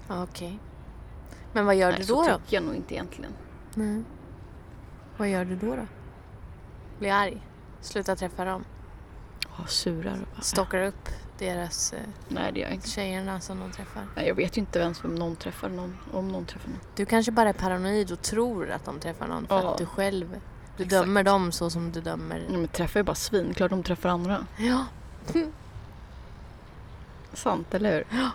Ja, 0.09 0.23
Okej. 0.23 0.59
Men 1.53 1.67
vad 1.67 1.77
gör 1.77 1.91
Nej, 1.91 1.99
du 2.01 2.05
så 2.07 2.23
då? 2.23 2.29
då? 2.29 2.39
tycker 2.39 2.57
jag 2.57 2.65
nog 2.65 2.75
inte 2.75 2.95
egentligen. 2.95 3.33
Nej. 3.75 4.03
Vad 5.17 5.29
gör 5.29 5.45
du 5.45 5.57
då? 5.57 5.77
då? 5.77 5.87
Blir 6.99 7.13
arg? 7.13 7.43
Sluta 7.81 8.17
träffa 8.17 8.45
dem? 8.45 8.65
Oh, 9.59 9.67
surar 9.67 10.13
och 10.13 10.29
bara, 10.35 10.41
Stockar 10.43 10.83
upp 10.87 11.09
deras 11.39 11.93
eh, 11.93 11.99
Nej 12.29 12.53
det 12.53 12.61
gör 12.61 12.67
jag 12.67 12.75
inte. 12.75 12.89
tjejerna 12.91 13.41
som 13.41 13.61
de 13.61 13.71
träffar? 13.71 14.03
Nej, 14.17 14.29
jag 14.29 14.35
vet 14.35 14.57
ju 14.57 14.61
inte 14.61 14.79
ens 14.79 15.05
om 15.05 15.15
någon 15.15 15.37
träffar 15.37 15.69
någon. 15.69 15.97
Om 16.13 16.29
någon 16.29 16.45
träffar 16.47 16.69
någon. 16.69 16.81
Du 16.97 17.07
kanske 17.07 17.33
bara 17.33 17.49
är 17.49 17.53
paranoid 17.53 18.13
och 18.13 18.23
tror 18.23 18.71
att 18.71 18.85
de 18.85 19.01
träffar 19.01 19.27
någon 19.27 19.47
för 19.47 19.63
Ja. 19.63 19.71
att 19.73 19.79
du 19.79 19.87
själv 19.87 20.41
du 20.83 20.87
Exakt. 20.87 21.07
dömer 21.07 21.23
dem 21.25 21.53
så 21.53 21.71
som 21.71 21.93
du 21.93 22.01
dömer... 22.01 22.39
Ja, 22.51 22.59
men 22.59 22.69
träffar 22.69 23.01
ju 23.01 23.05
bara 23.05 23.15
svin. 23.15 23.55
Klart 23.55 23.71
de 23.71 23.83
träffar 23.83 24.09
andra. 24.09 24.47
Ja. 24.59 24.85
Sant, 27.33 27.75
eller 27.75 27.93
hur? 27.93 28.05
Ja. 28.11 28.31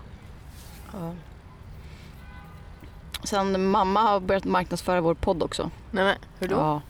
Sen 3.24 3.70
mamma 3.70 4.01
har 4.01 4.20
börjat 4.20 4.46
marknadsföra 4.46 5.01
vår 5.01 5.13
podd 5.13 5.44
också. 5.44 5.72
Nej 5.92 6.04
men, 6.04 6.16
hur 6.39 6.48
då? 6.48 6.56
Ja. 6.56 6.82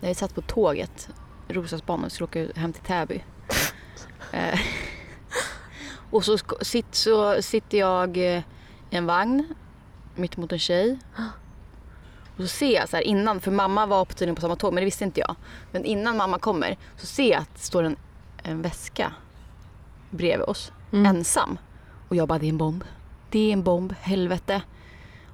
När 0.00 0.08
vi 0.08 0.14
satt 0.14 0.34
på 0.34 0.40
tåget, 0.42 1.08
Roslagsbanan, 1.48 2.04
och 2.04 2.12
skulle 2.12 2.24
åka 2.24 2.60
hem 2.60 2.72
till 2.72 2.82
Täby. 2.82 3.24
eh, 4.32 4.60
och 6.10 6.24
så, 6.24 6.36
sk- 6.36 6.64
sitt, 6.64 6.94
så 6.94 7.42
sitter 7.42 7.78
jag 7.78 8.16
eh, 8.16 8.42
i 8.90 8.96
en 8.96 9.06
vagn 9.06 9.54
mitt 10.14 10.36
emot 10.38 10.52
en 10.52 10.58
tjej. 10.58 10.98
Och 12.40 12.46
så 12.46 12.56
ser 12.56 12.74
jag 12.74 12.88
så 12.88 12.96
här 12.96 13.02
innan, 13.02 13.40
för 13.40 13.50
mamma 13.50 13.86
var 13.86 14.04
på 14.04 14.12
tydligen 14.14 14.34
på 14.34 14.40
samma 14.40 14.56
tåg 14.56 14.72
men 14.72 14.80
det 14.80 14.84
visste 14.84 15.04
inte 15.04 15.20
jag. 15.20 15.36
Men 15.72 15.84
innan 15.84 16.16
mamma 16.16 16.38
kommer 16.38 16.76
så 16.96 17.06
ser 17.06 17.30
jag 17.30 17.40
att 17.40 17.54
det 17.54 17.60
står 17.60 17.82
en, 17.82 17.96
en 18.42 18.62
väska 18.62 19.12
bredvid 20.10 20.46
oss, 20.48 20.72
Mm. 20.92 21.06
ensam. 21.16 21.58
Och 22.08 22.16
jag 22.16 22.28
bara, 22.28 22.38
det 22.38 22.46
är 22.46 22.48
en 22.48 22.58
bomb. 22.58 22.84
Det 23.30 23.38
är 23.48 23.52
en 23.52 23.62
bomb, 23.62 23.94
helvete. 24.00 24.62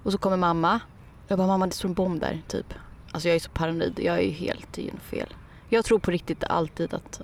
Och 0.02 0.12
så 0.12 0.18
kommer 0.18 0.36
mamma. 0.36 0.80
Jag 1.28 1.38
bara, 1.38 1.46
mamma 1.48 1.66
det 1.66 1.72
står 1.72 1.88
en 1.88 1.94
bomb 1.94 2.20
där, 2.20 2.42
typ. 2.48 2.74
Alltså 3.12 3.28
jag 3.28 3.34
är 3.36 3.40
så 3.40 3.50
paranoid, 3.50 4.00
jag 4.02 4.16
är 4.18 4.22
ju 4.22 4.30
helt, 4.30 4.78
fel. 5.02 5.34
Jag 5.68 5.84
tror 5.84 5.98
på 5.98 6.10
riktigt 6.10 6.44
alltid 6.44 6.94
att 6.94 7.20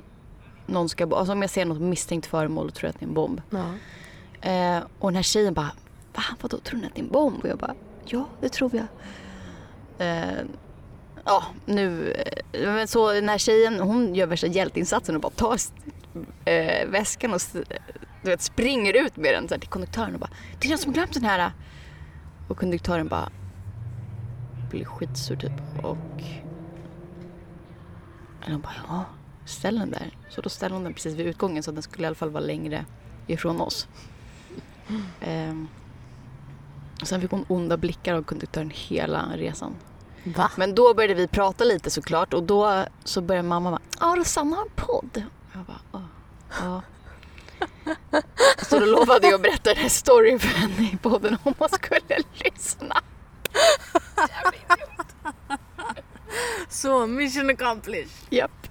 någon 0.66 0.88
ska, 0.88 1.06
bo- 1.06 1.16
alltså 1.16 1.32
om 1.32 1.42
jag 1.42 1.50
ser 1.50 1.64
något 1.64 1.80
misstänkt 1.80 2.26
föremål 2.26 2.72
tror 2.72 2.86
jag 2.88 2.90
att 2.90 3.00
det 3.00 3.04
är 3.04 3.08
en 3.08 3.14
bomb. 3.14 3.40
Ja. 3.50 3.64
Eh, 4.50 4.82
och 4.98 5.10
den 5.10 5.16
här 5.16 5.22
tjejen 5.22 5.54
bara, 5.54 5.70
va 6.14 6.22
vadå 6.40 6.58
tror 6.58 6.80
ni 6.80 6.86
att 6.86 6.94
det 6.94 7.00
är 7.00 7.04
en 7.04 7.10
bomb? 7.12 7.42
Och 7.42 7.48
jag 7.48 7.58
bara, 7.58 7.74
ja 8.04 8.24
det 8.40 8.48
tror 8.48 8.74
jag. 8.76 8.86
Eh, 10.02 10.44
ja 11.24 11.44
nu, 11.66 12.16
men 12.52 12.88
så 12.88 13.12
den 13.12 13.28
här 13.28 13.38
tjejen 13.38 13.80
hon 13.80 14.14
gör 14.14 14.26
värsta 14.26 14.46
hjälteinsatsen 14.46 15.14
och 15.14 15.20
bara 15.20 15.32
tar 15.32 15.58
eh, 16.44 16.88
väskan 16.88 17.34
och 17.34 17.40
du 18.22 18.30
vet, 18.30 18.42
springer 18.42 19.06
ut 19.06 19.16
med 19.16 19.34
den 19.34 19.48
så 19.48 19.54
här, 19.54 19.60
till 19.60 19.68
konduktören 19.68 20.14
och 20.14 20.20
bara, 20.20 20.30
det 20.60 20.66
är 20.66 20.70
någon 20.70 20.78
som 20.78 20.88
har 20.88 20.94
glömt 20.94 21.14
den 21.14 21.24
här. 21.24 21.52
Och 22.48 22.58
konduktören 22.58 23.08
bara 23.08 23.30
blir 24.70 24.84
skitsur 24.84 25.36
typ 25.36 25.84
och 25.84 26.22
eller 28.42 28.52
hon 28.52 28.60
bara, 28.60 28.74
ja 28.88 29.04
ställ 29.44 29.78
den 29.78 29.90
där. 29.90 30.16
Så 30.28 30.40
då 30.40 30.48
ställde 30.48 30.76
hon 30.76 30.84
den 30.84 30.94
precis 30.94 31.14
vid 31.14 31.26
utgången 31.26 31.62
så 31.62 31.70
att 31.70 31.76
den 31.76 31.82
skulle 31.82 32.04
i 32.04 32.06
alla 32.06 32.14
fall 32.14 32.30
vara 32.30 32.44
längre 32.44 32.84
ifrån 33.26 33.60
oss. 33.60 33.88
Ehm, 35.20 35.68
sen 37.02 37.20
fick 37.20 37.30
hon 37.30 37.44
onda 37.48 37.76
blickar 37.76 38.14
av 38.14 38.22
konduktören 38.22 38.72
hela 38.74 39.28
resan. 39.36 39.74
Va? 40.24 40.50
Men 40.56 40.74
då 40.74 40.94
började 40.94 41.14
vi 41.14 41.26
prata 41.28 41.64
lite 41.64 41.90
såklart 41.90 42.34
och 42.34 42.42
då 42.42 42.86
så 43.04 43.20
började 43.20 43.48
mamma 43.48 43.70
bara, 43.70 43.80
ja 44.00 44.14
Rosanna 44.18 44.56
har 44.56 44.62
en 44.62 44.70
podd. 44.76 45.22
Jag 45.54 45.64
bara, 45.64 45.80
"Åh, 45.92 46.02
ja. 46.60 46.82
Så 48.62 48.78
då 48.80 48.86
lovade 48.86 49.26
jag 49.26 49.34
att 49.34 49.42
berätta 49.42 49.74
den 49.74 49.82
här 49.82 49.88
storyn 49.88 50.38
för 50.38 50.48
henne 50.48 50.90
i 50.92 50.96
podden 51.02 51.36
om 51.42 51.54
hon 51.58 51.68
skulle 51.68 52.18
lyssna. 52.34 53.02
Så, 56.68 57.06
mission 57.06 57.50
accomplished. 57.50 58.10
Japp. 58.30 58.68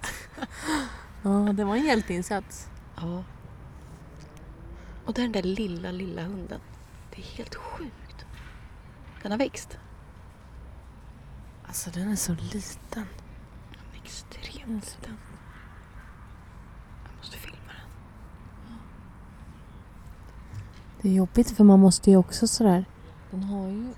Ja, 1.23 1.29
det 1.29 1.63
var 1.63 1.75
en 1.75 1.85
hjälteinsats. 1.85 2.67
Ja. 2.95 3.23
Och 5.05 5.13
den 5.13 5.31
där 5.31 5.41
lilla, 5.43 5.91
lilla 5.91 6.21
hunden. 6.21 6.59
Det 7.15 7.21
är 7.21 7.25
helt 7.25 7.55
sjukt. 7.55 8.25
Den 9.21 9.31
har 9.31 9.39
växt. 9.39 9.77
Alltså 11.71 11.89
den 11.89 12.11
är 12.11 12.15
så 12.15 12.33
liten. 12.33 13.05
Den 13.69 13.83
är 13.93 14.03
extremt 14.03 14.85
liten. 14.85 15.17
Jag 17.03 17.17
måste 17.17 17.37
filma 17.37 17.57
den. 17.67 18.77
Det 21.01 21.09
är 21.09 21.13
jobbigt 21.13 21.51
för 21.51 21.63
man 21.63 21.79
måste 21.79 22.11
ju 22.11 22.17
också 22.17 22.47
sådär... 22.47 22.85
Den 23.29 23.43
har 23.43 23.67
ju 23.67 23.93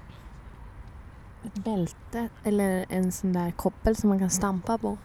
ett 1.44 1.54
bälte 1.54 2.30
eller 2.44 2.86
en 2.90 3.12
sån 3.12 3.34
där 3.34 3.52
koppel 3.52 3.96
som 3.96 4.10
man 4.10 4.20
kan 4.20 4.30
stampa 4.30 4.78
på. 4.78 4.98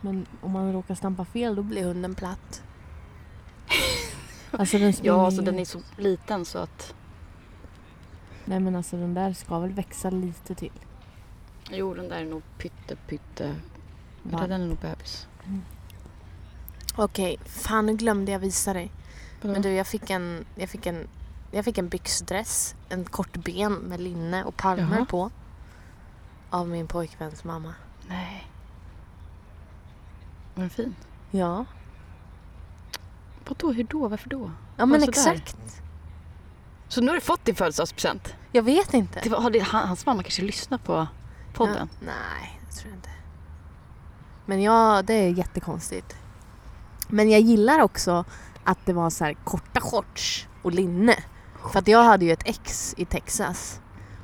Men 0.00 0.26
om 0.40 0.50
man 0.50 0.72
råkar 0.72 0.94
stampa 0.94 1.24
fel 1.24 1.54
då 1.54 1.62
blir 1.62 1.84
hunden 1.84 2.14
platt. 2.14 2.62
Alltså 4.50 4.78
den 4.78 4.92
Ja, 5.02 5.26
alltså 5.26 5.42
den 5.42 5.58
är 5.58 5.64
så 5.64 5.80
liten 5.96 6.44
så 6.44 6.58
att... 6.58 6.94
Nej 8.44 8.60
men 8.60 8.76
alltså 8.76 8.96
den 8.96 9.14
där 9.14 9.32
ska 9.32 9.58
väl 9.58 9.72
växa 9.72 10.10
lite 10.10 10.54
till. 10.54 10.72
Jo, 11.72 11.94
den 11.94 12.08
där 12.08 12.20
är 12.20 12.24
nog 12.24 12.42
pytte, 12.58 12.96
pytte... 12.96 13.54
Va? 14.22 14.46
Den 14.46 14.62
är 14.62 14.66
nog 14.66 14.78
bebis. 14.78 15.26
Okej, 16.96 17.38
fan 17.46 17.86
nu 17.86 17.94
glömde 17.94 18.32
jag 18.32 18.38
visa 18.38 18.72
dig. 18.72 18.92
Vadå? 19.40 19.52
Men 19.52 19.62
du, 19.62 19.72
jag 19.72 19.86
fick 19.86 20.10
en, 20.10 20.44
jag 20.54 20.68
fick 20.68 20.86
en, 20.86 21.08
jag 21.50 21.64
fick 21.64 21.78
en 21.78 21.88
byxdress, 21.88 22.74
en 22.88 23.04
kort 23.04 23.36
ben 23.36 23.72
med 23.72 24.00
linne 24.00 24.44
och 24.44 24.56
palmer 24.56 24.96
Jaha. 24.96 25.04
på. 25.04 25.30
Av 26.50 26.68
min 26.68 26.86
pojkväns 26.86 27.44
mamma. 27.44 27.74
Nej. 28.08 28.50
Var 30.54 30.60
den 30.62 30.70
fin? 30.70 30.94
Ja. 31.30 31.64
Vadå, 33.48 33.72
hur 33.72 33.84
då? 33.84 34.08
Varför 34.08 34.28
då? 34.28 34.50
Ja 34.76 34.86
men 34.86 35.02
exakt. 35.02 35.82
Så 36.88 37.00
nu 37.00 37.06
har 37.06 37.14
du 37.14 37.20
fått 37.20 37.44
din 37.44 37.54
födelsedagspresent? 37.54 38.34
Jag 38.52 38.62
vet 38.62 38.94
inte. 38.94 39.20
Det 39.20 39.30
var, 39.30 39.72
hans 39.72 40.06
mamma 40.06 40.22
kanske 40.22 40.42
lyssnat 40.42 40.84
på 40.84 41.06
podden? 41.54 41.88
Ja, 42.00 42.06
nej, 42.06 42.60
det 42.68 42.76
tror 42.76 42.90
jag 42.90 42.96
inte. 42.98 43.08
Men 44.46 44.62
ja, 44.62 45.02
det 45.06 45.14
är 45.14 45.28
jättekonstigt. 45.28 46.16
Men 47.08 47.30
jag 47.30 47.40
gillar 47.40 47.80
också 47.80 48.24
att 48.64 48.78
det 48.84 48.92
var 48.92 49.10
så 49.10 49.24
här 49.24 49.36
korta 49.44 49.80
shorts 49.80 50.48
och 50.62 50.72
linne. 50.72 51.14
För 51.72 51.78
att 51.78 51.88
jag 51.88 52.02
hade 52.04 52.24
ju 52.24 52.32
ett 52.32 52.42
ex 52.48 52.94
i 52.96 53.04
Texas. 53.04 53.80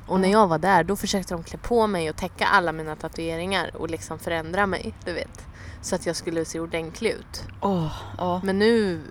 Och 0.07 0.19
när 0.19 0.29
Ja. 0.29 0.39
jag 0.39 0.47
var 0.47 0.57
där 0.57 0.83
då 0.83 0.95
försökte 0.95 1.33
de 1.33 1.43
klä 1.43 1.57
på 1.57 1.87
mig 1.87 2.09
och 2.09 2.15
täcka 2.15 2.45
alla 2.47 2.71
mina 2.71 2.95
tatueringar 2.95 3.75
och 3.75 3.89
liksom 3.89 4.19
förändra 4.19 4.65
mig, 4.67 4.93
du 5.05 5.13
vet. 5.13 5.45
Så 5.81 5.95
att 5.95 6.05
jag 6.05 6.15
skulle 6.15 6.45
se 6.45 6.59
ordentlig 6.59 7.09
ut. 7.11 7.43
Åh, 7.61 7.93
ja. 8.17 8.41
Men 8.43 8.59
nu, 8.59 9.01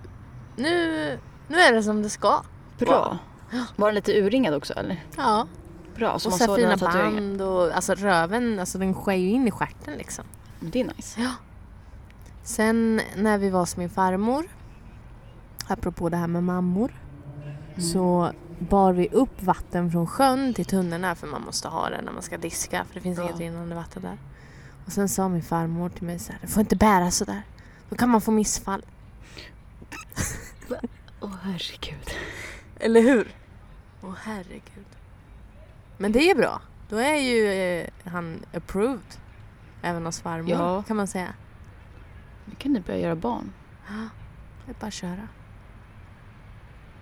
nu, 0.55 1.19
nu 1.47 1.59
är 1.59 1.73
det 1.73 1.83
som 1.83 2.01
det 2.03 2.09
ska. 2.09 2.41
Bra. 2.77 3.17
Var 3.75 3.87
den 3.87 3.95
lite 3.95 4.19
urringad 4.21 4.53
också 4.53 4.73
eller? 4.73 5.05
Ja, 5.17 5.47
Bra, 5.99 6.19
så 6.19 6.29
och 6.29 6.35
så 6.35 6.55
fina 6.55 6.77
band 6.77 7.41
och 7.41 7.75
alltså 7.75 7.93
röven, 7.95 8.59
alltså 8.59 8.77
den 8.77 8.93
skär 8.93 9.13
ju 9.13 9.29
in 9.29 9.47
i 9.47 9.51
stjärten 9.51 9.93
liksom. 9.97 10.25
Det 10.59 10.81
är 10.81 10.85
nice. 10.85 11.21
Ja. 11.21 11.31
Sen 12.43 13.01
när 13.17 13.37
vi 13.37 13.49
var 13.49 13.59
hos 13.59 13.77
min 13.77 13.89
farmor, 13.89 14.45
apropå 15.67 16.09
det 16.09 16.17
här 16.17 16.27
med 16.27 16.43
mammor, 16.43 16.91
Mm. 17.73 17.81
så 17.91 18.31
bar 18.59 18.93
vi 18.93 19.07
upp 19.11 19.43
vatten 19.43 19.91
från 19.91 20.07
sjön 20.07 20.53
till 20.53 20.65
tunnorna 20.65 21.15
för 21.15 21.27
man 21.27 21.41
måste 21.41 21.67
ha 21.67 21.89
det 21.89 22.01
när 22.01 22.11
man 22.11 22.21
ska 22.21 22.37
diska 22.37 22.85
för 22.87 22.93
det 22.95 23.01
finns 23.01 23.17
Ja. 23.17 23.23
inget 23.23 23.39
rinnande 23.39 23.75
vatten 23.75 24.01
där. 24.01 24.17
Och 24.85 24.91
sen 24.91 25.09
sa 25.09 25.29
min 25.29 25.43
farmor 25.43 25.89
till 25.89 26.03
mig 26.03 26.19
så 26.19 26.31
här, 26.31 26.39
du 26.41 26.47
får 26.47 26.61
inte 26.61 26.75
bära 26.75 27.11
så 27.11 27.25
där. 27.25 27.41
Då 27.89 27.95
kan 27.95 28.09
man 28.09 28.21
få 28.21 28.31
missfall. 28.31 28.85
Åh 31.21 31.35
herregud. 31.43 32.09
Eller 32.79 33.01
hur? 33.01 33.35
Åh 34.01 34.13
herregud. 34.23 34.85
Men 36.01 36.11
det 36.11 36.29
är 36.31 36.35
bra. 36.35 36.61
Då 36.89 36.97
är 36.97 37.15
ju 37.15 37.47
eh, 37.51 37.87
han 38.11 38.45
approved. 38.53 39.15
Även 39.81 40.05
hos 40.05 40.21
farmor 40.21 40.49
Ja. 40.51 40.83
kan 40.83 40.97
man 40.97 41.07
säga. 41.07 41.33
Nu 42.45 42.55
kan 42.55 42.73
ni 42.73 42.79
börja 42.79 42.99
göra 42.99 43.15
barn. 43.15 43.53
Ja, 43.87 43.93
det 44.65 44.71
är 44.71 44.75
bara 44.79 44.87
att 44.87 44.93
köra. 44.93 45.27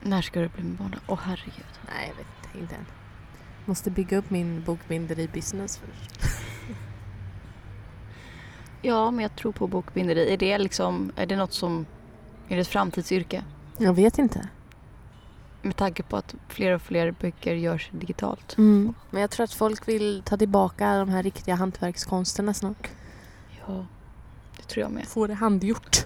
När 0.01 0.21
ska 0.21 0.39
du 0.39 0.47
bli 0.47 0.63
med 0.63 0.75
barn 0.77 0.91
då? 0.91 0.97
Åh 1.13 1.19
herregud. 1.23 1.65
Nej, 1.95 2.07
jag 2.07 2.15
vet 2.15 2.27
inte. 2.45 2.59
Inte 2.59 2.75
än. 2.75 2.85
Måste 3.65 3.91
bygga 3.91 4.17
upp 4.17 4.29
min 4.29 4.63
bokbinderi-business 4.63 5.77
först. 5.79 6.21
Ja, 8.81 9.11
men 9.11 9.21
jag 9.23 9.35
tror 9.35 9.51
på 9.51 9.67
bokbinderi. 9.67 10.33
Är 10.33 10.37
det 10.37 10.57
liksom, 10.57 11.11
är 11.15 11.25
det 11.25 11.35
något 11.35 11.53
som, 11.53 11.85
är 12.47 12.55
det 12.55 12.61
ett 12.61 12.67
framtidsyrke? 12.67 13.43
Jag 13.77 13.93
vet 13.93 14.17
inte. 14.17 14.49
Med 15.61 15.75
tanke 15.75 16.03
på 16.03 16.17
att 16.17 16.35
fler 16.47 16.71
och 16.71 16.81
fler 16.81 17.11
böcker 17.11 17.53
görs 17.53 17.89
digitalt. 17.91 18.57
Mm. 18.57 18.93
Men 19.09 19.21
jag 19.21 19.29
tror 19.31 19.43
att 19.43 19.53
folk 19.53 19.87
vill 19.87 20.21
ta 20.25 20.37
tillbaka 20.37 20.97
de 20.97 21.09
här 21.09 21.23
riktiga 21.23 21.55
hantverkskonsterna 21.55 22.53
snart. 22.53 22.87
Ja, 23.67 23.85
det 24.57 24.63
tror 24.63 24.81
jag 24.81 24.91
med. 24.91 25.07
Få 25.07 25.27
det 25.27 25.33
handgjort. 25.33 25.97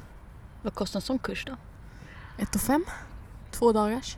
Vad 0.61 0.73
kostar 0.75 0.97
en 0.97 1.01
sån 1.01 1.19
kurs 1.19 1.45
då? 1.45 1.55
Ett 2.43 2.55
och 2.55 2.61
fem. 2.61 2.85
Två 3.51 3.71
dagars. 3.71 4.17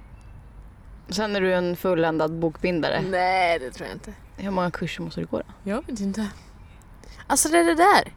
Sen 1.10 1.36
är 1.36 1.42
du 1.42 1.54
en 1.54 1.76
fulländad 1.76 2.32
bokbindare. 2.40 3.02
Nej, 3.10 3.60
det 3.60 3.72
tror 3.72 3.88
jag 3.88 3.96
inte. 3.96 4.14
Hur 4.38 4.52
många 4.52 4.72
kurser 4.72 5.04
måste 5.04 5.20
du 5.22 5.26
gå 5.26 5.38
då? 5.38 5.44
Jag 5.72 5.86
vet 5.88 6.00
inte. 6.00 6.28
Alltså 7.28 7.50
det 7.50 7.58
är 7.58 7.64
det 7.64 7.76
där. 7.76 8.14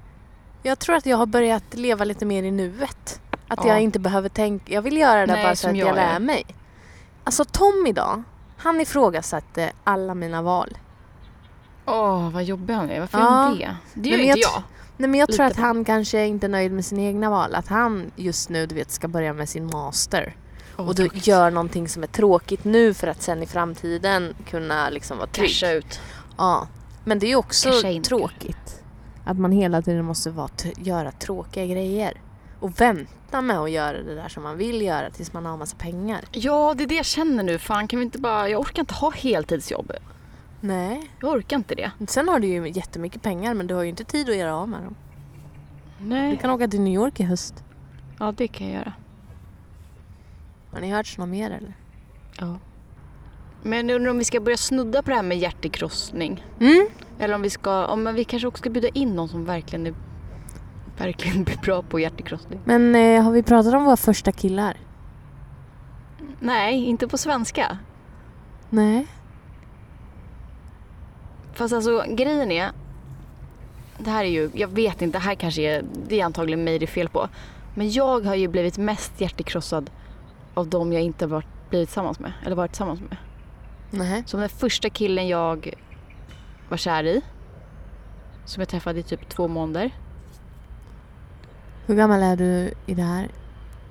Jag 0.62 0.78
tror 0.78 0.96
att 0.96 1.06
jag 1.06 1.16
har 1.16 1.26
börjat 1.26 1.64
leva 1.74 2.04
lite 2.04 2.24
mer 2.24 2.42
i 2.42 2.50
nuet. 2.50 3.20
Att 3.48 3.58
Ja. 3.64 3.68
jag 3.68 3.80
inte 3.80 3.98
behöver 3.98 4.28
tänka. 4.28 4.72
Jag 4.72 4.82
vill 4.82 4.96
göra 4.96 5.26
det 5.26 5.32
Nej, 5.32 5.44
bara 5.44 5.56
så 5.56 5.68
att 5.68 5.76
jag, 5.76 5.88
jag 5.88 5.94
lär 5.96 6.18
mig. 6.20 6.44
Alltså 7.26 7.44
Tom 7.44 7.86
idag, 7.88 8.22
han 8.56 8.80
ifrågasatte 8.80 9.72
alla 9.84 10.14
mina 10.14 10.42
val. 10.42 10.78
Åh, 11.86 12.30
vad 12.30 12.44
jobbig 12.44 12.74
han 12.74 12.90
är. 12.90 13.00
Varför 13.00 13.18
Ja. 13.18 13.24
är 13.24 13.30
han 13.30 13.58
det? 13.58 13.76
Det 13.94 14.08
gör 14.08 14.18
inte 14.18 14.28
jag 14.28 14.38
jag. 14.38 14.62
Nej 14.96 15.08
men 15.10 15.20
jag 15.20 15.28
tror 15.28 15.32
Lite 15.32 15.46
att 15.46 15.54
på- 15.56 15.62
han 15.62 15.84
kanske 15.84 16.26
inte 16.26 16.46
är 16.46 16.48
nöjd 16.48 16.72
med 16.72 16.84
sina 16.84 17.02
egna 17.02 17.30
val. 17.30 17.54
Att 17.54 17.68
han 17.68 18.10
just 18.16 18.48
nu 18.50 18.66
du 18.66 18.74
vet 18.74 18.90
ska 18.90 19.08
börja 19.08 19.32
med 19.32 19.48
sin 19.48 19.66
master. 19.66 20.36
Åh, 20.76 20.88
och 20.88 20.94
då 20.94 21.02
tråkigt. 21.02 21.26
gör 21.26 21.50
någonting 21.50 21.88
som 21.88 22.02
är 22.02 22.06
tråkigt 22.06 22.64
nu 22.64 22.94
för 22.94 23.06
att 23.06 23.22
sen 23.22 23.42
i 23.42 23.46
framtiden 23.46 24.34
kunna 24.50 24.90
liksom 24.90 25.16
vara 25.18 25.26
trygg. 25.26 25.48
Casha 25.50 25.72
ut. 25.72 26.00
Ja. 26.38 26.66
Men 27.04 27.18
det 27.18 27.26
är 27.26 27.28
ju 27.28 27.36
också 27.36 27.70
tråkigt. 28.04 28.82
Att 29.24 29.38
man 29.38 29.52
hela 29.52 29.82
tiden 29.82 30.04
måste 30.04 30.30
vara 30.30 30.48
göra 30.76 31.10
tråkiga 31.12 31.66
grejer. 31.66 32.20
Och 32.60 32.80
vänta 32.80 33.40
med 33.42 33.58
att 33.58 33.70
göra 33.70 34.02
det 34.02 34.14
där 34.14 34.28
som 34.28 34.42
man 34.42 34.56
vill 34.56 34.82
göra 34.82 35.10
tills 35.10 35.32
man 35.32 35.46
har 35.46 35.56
massa 35.56 35.76
pengar. 35.76 36.24
Ja, 36.32 36.74
det 36.76 36.84
är 36.84 36.88
det 36.88 36.94
jag 36.94 37.06
känner 37.06 37.42
nu. 37.42 37.58
Fan, 37.58 37.88
kan 37.88 37.98
vi 37.98 38.04
inte 38.04 38.18
bara... 38.18 38.48
Jag 38.48 38.60
orkar 38.60 38.80
inte 38.80 38.94
ha 38.94 39.10
heltidsjobb. 39.10 39.92
Nej. 40.60 41.10
Jag 41.20 41.30
orkar 41.30 41.56
inte 41.56 41.74
det. 41.74 41.90
Sen 42.08 42.28
har 42.28 42.38
du 42.38 42.46
ju 42.46 42.68
jättemycket 42.68 43.22
pengar 43.22 43.54
men 43.54 43.66
du 43.66 43.74
har 43.74 43.82
ju 43.82 43.88
inte 43.88 44.04
tid 44.04 44.30
att 44.30 44.36
göra 44.36 44.56
av 44.56 44.68
med 44.68 44.82
dem. 44.82 44.94
Du 45.98 46.06
Nej. 46.06 46.36
kan 46.36 46.50
åka 46.50 46.68
till 46.68 46.80
New 46.80 46.94
York 46.94 47.20
i 47.20 47.22
höst. 47.22 47.64
Ja, 48.18 48.32
det 48.36 48.48
kan 48.48 48.66
jag 48.66 48.76
göra. 48.76 48.92
Har 50.72 50.80
ni 50.80 50.90
hört 50.90 51.18
något 51.18 51.28
mer 51.28 51.50
eller? 51.50 51.74
Ja. 52.38 52.58
Men 53.62 53.88
jag 53.88 53.96
undrar 53.96 54.10
om 54.10 54.18
vi 54.18 54.24
ska 54.24 54.40
börja 54.40 54.56
snudda 54.56 55.02
på 55.02 55.10
det 55.10 55.16
här 55.16 55.22
med 55.22 55.38
hjärtekrossning. 55.38 56.44
Mm. 56.60 56.86
Eller 57.18 57.34
om 57.34 57.42
vi 57.42 57.50
ska... 57.50 57.86
Om 57.86 58.14
vi 58.14 58.24
kanske 58.24 58.48
också 58.48 58.60
ska 58.60 58.70
bjuda 58.70 58.88
in 58.88 59.16
någon 59.16 59.28
som 59.28 59.44
verkligen 59.44 59.86
är 59.86 59.94
verkligen 60.98 61.44
blir 61.44 61.56
bra 61.56 61.82
på 61.82 62.00
hjärtekrossning. 62.00 62.60
Men 62.64 62.94
eh, 62.94 63.22
har 63.22 63.32
vi 63.32 63.42
pratat 63.42 63.74
om 63.74 63.84
våra 63.84 63.96
första 63.96 64.32
killar? 64.32 64.76
Nej, 66.40 66.84
inte 66.84 67.08
på 67.08 67.18
svenska. 67.18 67.78
Nej. 68.70 69.06
Fast 71.52 71.74
alltså 71.74 72.04
grejen 72.08 72.52
är. 72.52 72.70
Det 73.98 74.10
här 74.10 74.24
är 74.24 74.28
ju, 74.28 74.50
jag 74.54 74.68
vet 74.68 75.02
inte, 75.02 75.18
det 75.18 75.22
här 75.22 75.34
kanske 75.34 75.62
är, 75.62 75.84
det 76.08 76.20
är 76.20 76.24
antagligen 76.24 76.64
mig 76.64 76.78
det 76.78 76.84
är 76.84 76.86
fel 76.86 77.08
på. 77.08 77.28
Men 77.74 77.90
jag 77.90 78.24
har 78.24 78.34
ju 78.34 78.48
blivit 78.48 78.78
mest 78.78 79.20
hjärtekrossad 79.20 79.90
av 80.54 80.68
de 80.68 80.92
jag 80.92 81.02
inte 81.02 81.24
har 81.24 81.30
varit, 81.30 81.70
blivit 81.70 81.88
tillsammans 81.88 82.20
med. 82.20 82.32
Eller 82.44 82.56
varit 82.56 82.70
tillsammans 82.70 83.00
med. 83.00 83.16
Nej. 83.90 84.22
Som 84.26 84.40
den 84.40 84.48
första 84.48 84.90
killen 84.90 85.28
jag 85.28 85.74
var 86.68 86.76
kär 86.76 87.04
i. 87.04 87.20
Som 88.44 88.60
jag 88.60 88.68
träffade 88.68 89.00
i 89.00 89.02
typ 89.02 89.28
två 89.28 89.48
månader. 89.48 89.90
Hur 91.86 91.94
gammal 91.94 92.22
är 92.22 92.36
du 92.36 92.72
i 92.86 92.94
det 92.94 93.02
här? 93.02 93.28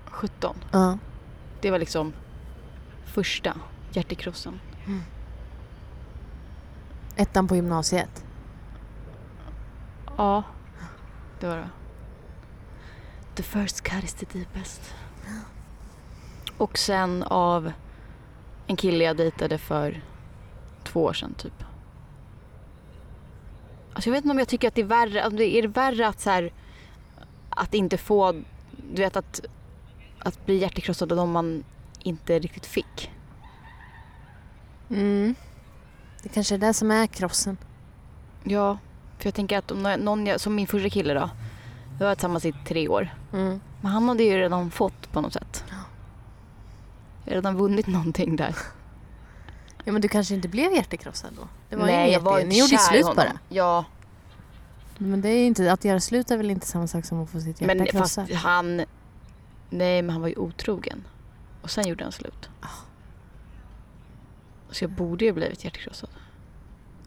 17. 0.05 0.55
Ja. 0.71 0.97
Det 1.61 1.71
var 1.71 1.79
liksom 1.79 2.13
första 3.05 3.57
hjärtekrossen. 3.91 4.59
Ettan 7.15 7.47
på 7.47 7.55
gymnasiet. 7.55 8.25
Ja, 10.17 10.43
det 11.39 11.47
var 11.47 11.57
det. 11.57 11.69
The 13.35 13.43
first 13.43 13.81
cut 13.81 14.03
is 14.03 14.13
the 14.13 14.25
deepest. 14.25 14.93
Och 16.57 16.77
sen 16.77 17.23
av 17.23 17.71
en 18.67 18.75
kille 18.75 19.03
jag 19.03 19.17
dejtade 19.17 19.57
för 19.57 20.01
två 20.83 21.03
år 21.03 21.13
sedan 21.13 21.33
typ. 21.33 21.63
Alltså 23.93 24.09
jag 24.09 24.13
vet 24.13 24.23
inte 24.23 24.31
om 24.31 24.39
jag 24.39 24.47
tycker 24.47 24.67
att 24.67 24.75
det 24.75 24.81
är 24.81 24.85
värre, 24.85 25.27
om 25.27 25.35
det 25.35 25.57
är 25.57 25.67
värre 25.67 26.07
att 26.07 26.19
så 26.21 26.29
här, 26.29 26.51
att 27.55 27.73
inte 27.73 27.97
få, 27.97 28.31
du 28.93 29.01
vet 29.01 29.15
att, 29.15 29.41
att 30.19 30.45
bli 30.45 30.57
hjärtekrossad 30.57 31.11
av 31.11 31.17
de 31.17 31.31
man 31.31 31.63
inte 31.99 32.39
riktigt 32.39 32.65
fick. 32.65 33.11
Mm. 34.89 35.35
Det 36.23 36.29
kanske 36.29 36.55
är 36.55 36.59
det 36.59 36.73
som 36.73 36.91
är 36.91 37.07
krossen. 37.07 37.57
Ja, 38.43 38.77
för 39.17 39.27
jag 39.27 39.33
tänker 39.33 39.57
att 39.57 39.71
om 39.71 39.83
nå- 39.83 39.97
någon, 39.97 40.39
som 40.39 40.55
min 40.55 40.67
första 40.67 40.89
kille 40.89 41.13
då, 41.13 41.29
vi 41.99 42.05
var 42.05 42.15
tillsammans 42.15 42.45
i 42.45 42.53
tre 42.67 42.87
år. 42.87 43.09
Mm. 43.33 43.59
Men 43.81 43.91
han 43.91 44.09
hade 44.09 44.23
ju 44.23 44.37
redan 44.37 44.71
fått 44.71 45.11
på 45.11 45.21
något 45.21 45.33
sätt. 45.33 45.63
Jag 45.69 45.75
hade 47.25 47.37
redan 47.37 47.57
vunnit 47.57 47.87
någonting 47.87 48.35
där. 48.35 48.55
Ja 49.83 49.91
men 49.91 50.01
du 50.01 50.07
kanske 50.07 50.35
inte 50.35 50.47
blev 50.47 50.73
hjärtekrossad 50.73 51.33
då? 51.39 51.47
Det 51.69 51.75
var 51.75 51.85
Nej, 51.85 52.07
ju 52.07 52.13
jag 52.13 52.19
var. 52.19 52.43
Ni 52.43 52.59
gjorde 52.59 52.77
slut 52.77 53.15
bara. 53.15 53.39
Ja, 53.49 53.85
Men 54.97 55.21
det 55.21 55.29
är 55.29 55.47
inte, 55.47 55.71
att 55.71 55.85
göra 55.85 55.99
slut 55.99 56.31
är 56.31 56.37
väl 56.37 56.51
inte 56.51 56.67
samma 56.67 56.87
sak 56.87 57.05
som 57.05 57.23
att 57.23 57.29
få 57.29 57.39
sitt 57.39 57.61
hjärta 57.61 57.75
men 57.75 57.87
fast 58.01 58.15
krossat? 58.15 58.31
han... 58.33 58.77
Nej, 59.69 60.01
men 60.01 60.09
han 60.09 60.21
var 60.21 60.27
ju 60.27 60.35
otrogen. 60.35 61.03
Och 61.61 61.69
sen 61.71 61.87
gjorde 61.87 62.03
han 62.03 62.11
slut. 62.11 62.49
Ah. 62.61 62.67
Så 64.71 64.83
jag 64.83 64.91
borde 64.91 65.25
ju 65.25 65.31
blivit 65.33 65.63
hjärtekrossad. 65.63 66.09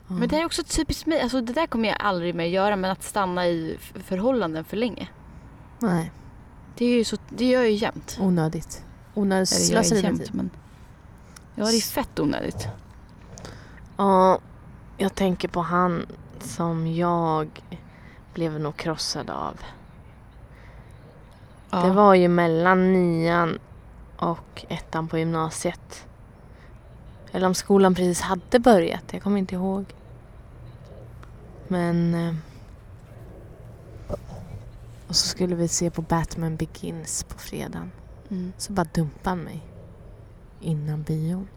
Ja. 0.08 0.14
Men 0.14 0.28
det 0.28 0.36
är 0.36 0.44
också 0.44 0.62
typiskt 0.62 1.06
mig. 1.06 1.20
Alltså 1.20 1.40
det 1.40 1.52
där 1.52 1.66
kommer 1.66 1.88
jag 1.88 1.96
aldrig 2.00 2.34
mer 2.34 2.44
göra. 2.44 2.76
Men 2.76 2.90
att 2.90 3.02
stanna 3.02 3.46
i 3.46 3.76
förhållanden 4.04 4.64
för 4.64 4.76
länge. 4.76 5.08
Nej, 5.78 6.12
Det, 6.76 6.84
är 6.84 6.98
ju 6.98 7.04
så, 7.04 7.16
det 7.28 7.44
gör 7.44 7.60
jag 7.60 7.70
ju 7.70 7.76
jämt. 7.76 8.18
onödigt. 8.20 8.84
Onödigt 9.14 9.48
slöseri 9.48 10.02
med 10.02 10.18
tid. 10.18 10.34
men... 10.34 10.50
Ja, 11.54 11.64
det 11.64 11.76
är 11.76 11.80
fett 11.80 12.18
onödigt. 12.20 12.68
Ja, 13.96 14.38
jag 14.96 15.14
tänker 15.14 15.48
på 15.48 15.60
han 15.60 16.06
som 16.42 16.86
jag 16.94 17.48
blev 18.34 18.60
nog 18.60 18.76
krossad 18.76 19.30
av. 19.30 19.60
Ja. 21.70 21.82
Det 21.82 21.90
var 21.90 22.14
ju 22.14 22.28
mellan 22.28 22.92
nian 22.92 23.58
och 24.16 24.64
ettan 24.68 25.08
på 25.08 25.18
gymnasiet. 25.18 26.06
Eller 27.32 27.46
om 27.46 27.54
skolan 27.54 27.94
precis 27.94 28.20
hade 28.20 28.58
börjat, 28.58 29.04
jag 29.10 29.22
kommer 29.22 29.38
inte 29.38 29.54
ihåg. 29.54 29.84
Men... 31.68 32.14
eh, 32.14 32.34
Och 35.08 35.16
så 35.16 35.28
skulle 35.28 35.54
vi 35.54 35.68
se 35.68 35.90
på 35.90 36.02
Batman 36.02 36.56
Begins 36.56 37.24
på 37.24 37.38
fredagen. 37.38 37.90
Mm. 38.30 38.52
Så 38.58 38.72
bara 38.72 38.86
dumpade 38.94 39.28
han 39.30 39.38
mig. 39.38 39.66
Innan 40.60 41.02
bion. 41.02 41.48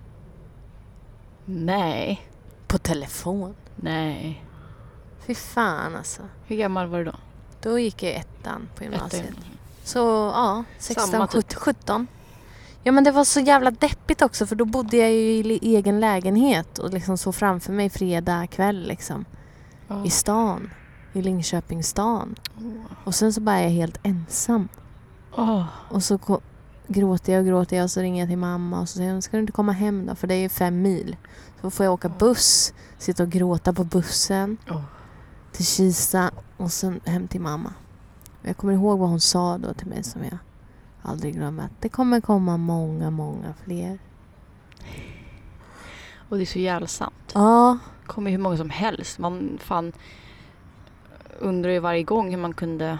Nej. 1.46 2.22
På 2.68 2.78
telefon. 2.78 3.56
Nej. 3.76 4.46
Fy 5.26 5.36
fan 5.36 5.96
alltså. 5.96 6.22
Hur 6.48 6.56
gammal 6.56 6.88
var 6.88 6.98
du 6.98 7.06
då? 7.06 7.16
Då 7.62 7.80
gick 7.80 8.04
jag 8.04 8.14
ettan 8.14 8.70
på 8.76 8.84
gymnasiet. 8.84 9.24
Ettan. 9.24 9.44
Så 9.84 10.00
ja, 10.36 10.64
16, 10.78 11.08
Samma 11.08 11.28
typ. 11.28 11.54
17, 11.54 11.60
17. 11.60 12.08
Ja 12.84 12.92
men 12.92 13.04
det 13.04 13.12
var 13.12 13.24
så 13.24 13.40
jävla 13.40 13.72
deppigt 13.72 14.22
också 14.22 14.46
för 14.46 14.56
då 14.56 14.66
bodde 14.66 14.98
jag 14.98 15.12
ju 15.12 15.18
i 15.18 15.76
egen 15.76 16.00
lägenhet 16.00 16.78
och 16.80 16.94
liksom 16.94 17.18
så 17.18 17.32
framför 17.32 17.74
mig 17.74 17.90
fredag 17.90 18.48
kväll 18.48 18.88
liksom. 18.88 19.26
Ja. 19.88 20.06
I 20.06 20.10
stan. 20.10 20.70
I 21.14 21.22
Linköping 21.22 21.84
stan. 21.84 22.36
Åh. 22.58 22.64
Och 23.04 23.16
sen 23.16 23.34
så 23.34 23.42
bara 23.42 23.56
är 23.56 23.64
jag 23.64 23.70
helt 23.70 24.00
ensam. 24.04 24.68
Åh. 25.36 25.66
Och 25.90 26.04
så 26.04 26.20
gråter 26.88 27.34
jag 27.34 27.40
och 27.40 27.48
gråter 27.48 27.78
jag 27.78 27.84
och 27.84 27.92
så 27.92 28.02
ringer 28.02 28.22
jag 28.22 28.30
till 28.30 28.38
mamma 28.38 28.82
och 28.82 28.90
så 28.90 28.98
säger 28.98 29.12
hon, 29.12 29.22
ska 29.22 29.38
du 29.38 29.42
inte 29.42 29.54
komma 29.54 29.72
hem 29.72 30.06
då? 30.06 30.16
För 30.16 30.28
det 30.28 30.34
är 30.34 30.40
ju 30.40 30.50
fem 30.50 30.82
mil. 30.82 31.16
Så 31.62 31.70
får 31.70 31.84
jag 31.84 31.94
åka 31.94 32.10
buss, 32.10 32.74
sitta 32.98 33.24
och 33.24 33.30
gråta 33.30 33.74
på 33.74 33.84
bussen. 33.84 34.58
Till 35.52 35.66
Kisa 35.66 36.32
och 36.58 36.72
sen 36.72 37.00
hem 37.06 37.28
till 37.28 37.42
mamma. 37.42 37.74
Jag 38.42 38.58
kommer 38.58 38.74
ihåg 38.74 39.00
vad 39.00 39.10
hon 39.10 39.20
sa 39.20 39.58
då 39.58 39.74
till 39.74 39.88
mig 39.88 40.04
som 40.04 40.24
jag 40.24 40.38
aldrig 41.02 41.36
glömmer. 41.36 41.64
Att 41.64 41.82
det 41.82 41.90
kommer 41.90 42.22
komma 42.22 42.58
många, 42.58 43.10
många 43.10 43.54
fler. 43.64 44.00
Och 46.30 46.38
det 46.38 46.44
är 46.44 46.46
så 46.46 46.60
jävla 46.60 46.88
sant. 46.88 47.32
Ja, 47.34 47.78
Det 48.02 48.08
kommer 48.08 48.32
hur 48.32 48.38
många 48.38 48.58
som 48.58 48.70
helst. 48.70 49.20
Man 49.20 49.58
fan 49.62 49.94
undrar 51.40 51.72
ju 51.72 51.80
varje 51.80 52.04
gång 52.04 52.30
hur 52.32 52.38
man 52.38 52.54
kunde... 52.54 53.00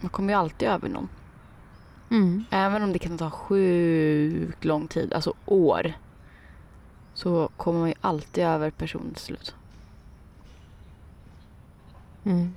Man 0.00 0.10
kommer 0.10 0.32
ju 0.32 0.38
alltid 0.38 0.68
över 0.68 0.88
någon. 0.88 1.08
mm. 2.10 2.44
Även 2.50 2.82
om 2.82 2.92
det 2.92 2.98
kan 2.98 3.18
ta 3.18 3.30
sjukt 3.30 4.64
lång 4.64 4.88
tid, 4.88 5.12
alltså 5.12 5.34
år. 5.46 5.92
Så 7.14 7.48
kommer 7.56 7.80
man 7.80 7.88
ju 7.88 7.94
alltid 8.00 8.44
över 8.44 8.70
personen 8.70 9.14
till 9.14 9.24
slut. 9.24 9.54
Mm. 12.28 12.54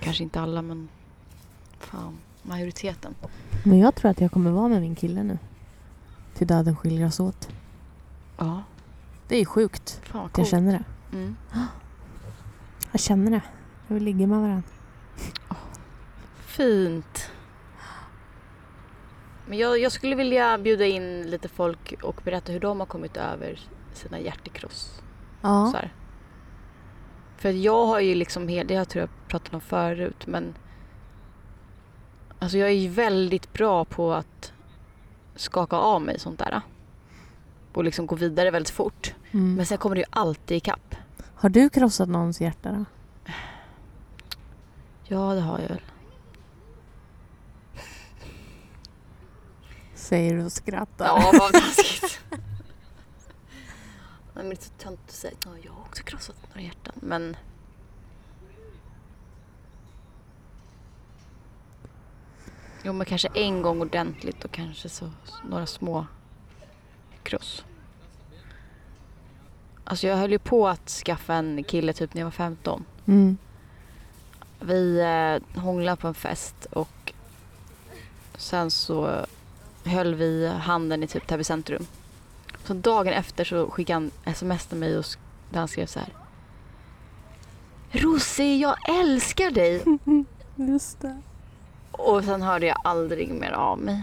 Kanske 0.00 0.22
inte 0.22 0.40
alla 0.40 0.62
men 0.62 0.88
fan, 1.78 2.18
majoriteten. 2.42 3.14
Men 3.64 3.78
jag 3.78 3.94
tror 3.94 4.10
att 4.10 4.20
jag 4.20 4.32
kommer 4.32 4.50
vara 4.50 4.68
med 4.68 4.80
min 4.80 4.94
kille 4.94 5.22
nu. 5.22 5.38
Till 6.34 6.46
döden 6.46 6.76
skiljer 6.76 7.06
oss 7.06 7.20
åt. 7.20 7.48
Ja, 8.38 8.62
Det 9.28 9.36
är 9.36 9.44
sjukt 9.44 10.00
fan 10.04 10.26
att 10.26 10.38
jag 10.38 10.46
känner 10.46 10.72
det. 10.72 10.84
Mm. 11.16 11.36
Jag 12.92 13.00
känner 13.00 13.30
det. 13.30 13.42
Vill 13.88 14.02
ligga 14.04 14.26
med 14.26 14.40
varandra. 14.40 14.62
fint. 16.46 17.30
Men 19.48 19.58
jag, 19.58 19.78
jag 19.78 19.92
skulle 19.92 20.14
vilja 20.16 20.58
bjuda 20.58 20.84
in 20.86 21.30
lite 21.30 21.48
folk 21.48 21.94
och 22.02 22.20
berätta 22.24 22.52
hur 22.52 22.60
de 22.60 22.80
har 22.80 22.86
kommit 22.86 23.16
över 23.16 23.60
sina 23.92 24.20
hjärtekross. 24.20 25.02
Ja. 25.42 25.68
Så 25.72 25.76
här. 25.76 25.92
För 27.36 27.50
jag 27.50 27.86
har 27.86 28.00
ju 28.00 28.14
liksom, 28.14 28.46
det 28.46 28.70
jag 28.70 28.88
tror 28.88 29.00
jag 29.00 29.28
pratat 29.28 29.54
om 29.54 29.60
förut, 29.60 30.26
men 30.26 30.54
alltså 32.38 32.58
jag 32.58 32.68
är 32.68 32.74
ju 32.74 32.88
väldigt 32.88 33.52
bra 33.52 33.84
på 33.84 34.12
att 34.12 34.52
skaka 35.36 35.76
av 35.76 36.02
mig 36.02 36.18
sånt 36.18 36.38
där. 36.38 36.60
Och 37.72 37.84
liksom 37.84 38.06
gå 38.06 38.16
vidare 38.16 38.50
väldigt 38.50 38.74
fort. 38.74 39.14
Mm. 39.30 39.54
Men 39.54 39.66
sen 39.66 39.78
kommer 39.78 39.96
det 39.96 40.00
ju 40.00 40.06
alltid 40.10 40.56
ikapp. 40.56 40.94
Har 41.34 41.48
du 41.48 41.68
krossat 41.68 42.08
någons 42.08 42.40
hjärta 42.40 42.72
då? 42.72 42.84
Ja, 45.04 45.34
det 45.34 45.40
har 45.40 45.58
jag 45.58 45.68
väl. 45.68 45.80
Säger 49.94 50.36
du 50.36 50.44
och 50.44 50.52
skrattar. 50.52 51.06
Ja, 51.06 51.32
vad 51.38 51.52
taskigt. 51.52 52.20
Nej, 54.34 54.44
men 54.44 54.48
det 54.48 54.54
är 54.54 54.64
så 54.64 54.70
tönt 54.78 55.00
att 55.06 55.10
säga. 55.10 55.34
Ja, 55.44 55.50
jag 55.62 55.72
har 55.72 55.80
också 55.80 56.02
krossat 56.02 56.36
några 56.48 56.60
hjärtan, 56.60 56.94
men... 56.94 57.36
Jo, 62.82 62.92
men 62.92 63.06
kanske 63.06 63.28
en 63.34 63.62
gång 63.62 63.80
ordentligt 63.80 64.44
och 64.44 64.50
kanske 64.50 64.88
så 64.88 65.10
några 65.48 65.66
små 65.66 66.06
kross. 67.22 67.64
Alltså 69.84 70.06
jag 70.06 70.16
höll 70.16 70.32
ju 70.32 70.38
på 70.38 70.68
att 70.68 70.88
skaffa 70.88 71.34
en 71.34 71.64
kille 71.64 71.92
typ 71.92 72.14
när 72.14 72.20
jag 72.20 72.26
var 72.26 72.30
15. 72.30 72.84
Mm. 73.06 73.36
Vi 74.60 75.00
eh, 75.00 75.60
hånglade 75.62 75.96
på 75.96 76.08
en 76.08 76.14
fest 76.14 76.66
och 76.70 77.12
sen 78.36 78.70
så 78.70 79.26
höll 79.84 80.14
vi 80.14 80.48
handen 80.48 81.02
i 81.02 81.06
typ 81.06 81.26
Täby 81.26 81.44
centrum. 81.44 81.86
Så 82.64 82.74
dagen 82.74 83.12
efter 83.12 83.44
så 83.44 83.70
skickade 83.70 83.94
han 83.94 84.10
sms 84.24 84.66
till 84.66 84.78
mig 84.78 84.98
och 84.98 85.04
där 85.50 85.58
han 85.58 85.68
skrev 85.68 85.86
så 85.86 85.98
här. 85.98 86.08
Rosie, 87.90 88.56
jag 88.56 88.76
älskar 89.00 89.50
dig! 89.50 89.84
Just 90.72 91.00
det. 91.00 91.20
Och 91.90 92.24
sen 92.24 92.42
hörde 92.42 92.66
jag 92.66 92.76
aldrig 92.84 93.34
mer 93.34 93.52
av 93.52 93.78
mig. 93.78 94.02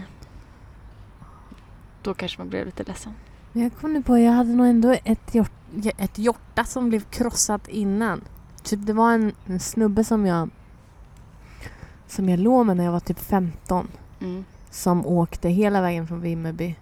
Då 2.02 2.14
kanske 2.14 2.38
man 2.38 2.48
blev 2.48 2.66
lite 2.66 2.82
ledsen. 2.82 3.14
Men 3.52 3.62
jag 3.62 3.72
kom 3.80 3.92
nu 3.92 4.02
på, 4.02 4.18
jag 4.18 4.32
hade 4.32 4.52
nog 4.52 4.66
ändå 4.66 4.96
ett, 5.04 5.34
hjort, 5.34 5.52
ett 5.98 6.18
hjorta 6.18 6.64
som 6.64 6.88
blev 6.88 7.00
krossat 7.00 7.68
innan. 7.68 8.20
Typ 8.62 8.86
det 8.86 8.92
var 8.92 9.12
en, 9.12 9.32
en 9.46 9.60
snubbe 9.60 10.04
som 10.04 10.26
jag 10.26 10.50
som 12.06 12.28
jag 12.28 12.38
låg 12.38 12.66
med 12.66 12.76
när 12.76 12.84
jag 12.84 12.92
var 12.92 13.00
typ 13.00 13.20
15. 13.20 13.88
Mm. 14.20 14.44
Som 14.70 15.06
åkte 15.06 15.48
hela 15.48 15.80
vägen 15.80 16.06
från 16.06 16.20
Vimmerby 16.20 16.76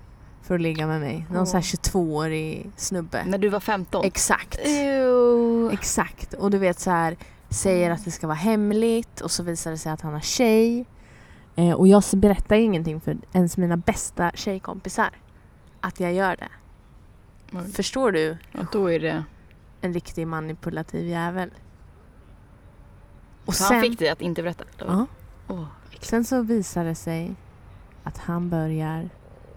för 0.51 0.55
att 0.55 0.61
ligga 0.61 0.87
med 0.87 1.01
mig. 1.01 1.27
Någon 1.31 1.47
här 1.47 1.61
22-årig 1.61 2.71
snubbe. 2.77 3.25
När 3.25 3.39
du 3.39 3.49
var 3.49 3.61
15? 3.61 4.05
Exakt. 4.05 4.59
Ew. 4.65 5.73
Exakt. 5.73 6.35
Och 6.35 6.51
du 6.51 6.59
vet 6.59 6.81
så 6.81 6.91
här 6.91 7.17
säger 7.49 7.91
att 7.91 8.05
det 8.05 8.11
ska 8.11 8.27
vara 8.27 8.37
hemligt 8.37 9.21
och 9.21 9.31
så 9.31 9.43
visar 9.43 9.71
det 9.71 9.79
sig 9.79 9.93
att 9.93 10.01
han 10.01 10.13
har 10.13 10.21
tjej. 10.21 10.87
Eh, 11.57 11.73
och 11.73 11.89
jag 11.89 12.03
berättar 12.17 12.57
ingenting 12.57 13.01
för 13.01 13.17
ens 13.33 13.57
mina 13.57 13.77
bästa 13.77 14.31
tjejkompisar 14.35 15.11
att 15.81 16.01
jag 16.01 16.13
gör 16.13 16.37
det. 16.37 16.49
Men- 17.51 17.73
Förstår 17.73 18.13
du? 18.13 18.37
Ja, 18.53 18.61
då 18.73 18.91
är 18.91 19.01
det... 19.01 19.25
En 19.81 19.95
riktig 19.95 20.27
manipulativ 20.27 21.07
jävel. 21.09 21.51
Och 23.45 23.55
Så 23.55 23.65
sen, 23.65 23.75
han 23.77 23.83
fick 23.83 23.99
dig 23.99 24.09
att 24.09 24.21
inte 24.21 24.43
berätta? 24.43 24.65
ja, 24.79 25.07
Åh, 25.49 25.65
sen 26.01 26.25
så 26.25 26.43
visar 26.43 26.85
det 26.85 26.95
sig 26.95 27.35
att 28.05 28.19
han 28.19 28.51
börjar 28.51 29.11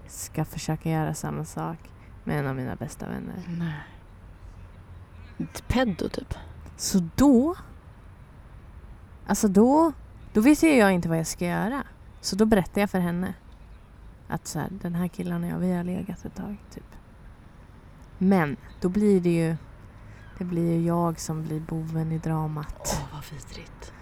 ska 0.07 0.45
försöka 0.45 0.89
göra 0.89 1.13
samma 1.13 1.45
sak 1.45 1.77
med 2.23 2.39
en 2.39 2.47
av 2.47 2.55
mina 2.55 2.75
bästa 2.75 3.09
vänner. 3.09 3.43
nej. 3.47 3.73
Pedo 5.67 6.09
typ? 6.09 6.33
Så 6.77 7.09
då... 7.15 7.55
Alltså 9.27 9.47
då... 9.47 9.91
Då 10.33 10.41
visste 10.41 10.67
jag 10.67 10.91
inte 10.91 11.09
vad 11.09 11.17
jag 11.17 11.27
ska 11.27 11.45
göra. 11.45 11.83
Så 12.21 12.35
då 12.35 12.45
berättade 12.45 12.79
jag 12.79 12.89
för 12.89 12.99
henne. 12.99 13.33
Att 14.27 14.47
så 14.47 14.59
här, 14.59 14.69
den 14.71 14.95
här 14.95 15.07
killen 15.07 15.43
och 15.43 15.49
jag, 15.49 15.57
vi 15.57 15.73
har 15.73 15.83
legat 15.83 16.25
ett 16.25 16.35
tag. 16.35 16.57
Typ. 16.73 16.95
Men 18.17 18.57
då 18.81 18.89
blir 18.89 19.21
det 19.21 19.29
ju... 19.29 19.55
Det 20.37 20.43
blir 20.43 20.71
ju 20.71 20.85
jag 20.85 21.19
som 21.19 21.43
blir 21.43 21.59
boven 21.59 22.11
i 22.11 22.17
dramat. 22.17 22.99
Åh, 23.01 23.13
vad 23.13 23.23
vidrigt. 23.31 23.93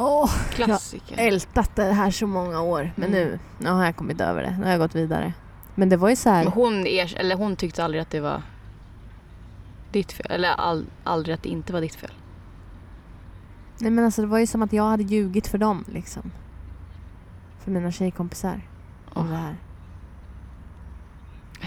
Åh, 0.00 0.30
Klassiker. 0.50 1.14
ältat 1.18 1.76
det 1.76 1.84
här 1.92 2.10
så 2.10 2.26
många 2.26 2.60
år. 2.60 2.92
Men 2.96 3.08
Mm. 3.08 3.28
nu, 3.28 3.38
nu 3.58 3.70
har 3.70 3.84
jag 3.84 3.96
kommit 3.96 4.20
över 4.20 4.42
det. 4.42 4.56
Nu 4.58 4.64
har 4.64 4.70
jag 4.70 4.80
gått 4.80 4.94
vidare. 4.94 5.32
Men 5.74 5.88
det 5.88 5.96
var 5.96 6.08
ju 6.10 6.16
så 6.16 6.30
här... 6.30 6.46
Hon, 6.46 6.86
er, 6.86 7.16
eller 7.18 7.36
hon 7.36 7.56
tyckte 7.56 7.84
aldrig 7.84 8.02
att 8.02 8.10
det 8.10 8.20
var 8.20 8.42
ditt 9.92 10.12
fel? 10.12 10.26
Eller 10.30 10.48
all, 10.48 10.86
aldrig 11.04 11.34
att 11.34 11.42
det 11.42 11.48
inte 11.48 11.72
var 11.72 11.80
ditt 11.80 11.94
fel? 11.94 12.12
Nej 13.78 13.90
men 13.90 14.04
alltså 14.04 14.20
det 14.22 14.28
var 14.28 14.38
ju 14.38 14.46
som 14.46 14.62
att 14.62 14.72
jag 14.72 14.84
hade 14.84 15.02
ljugit 15.02 15.46
för 15.46 15.58
dem 15.58 15.84
liksom. 15.88 16.30
För 17.64 17.70
mina 17.70 17.92
tjejkompisar. 17.92 18.60
Om 19.12 19.26
Åh. 19.26 19.30
det 19.30 19.36
här. 19.36 19.56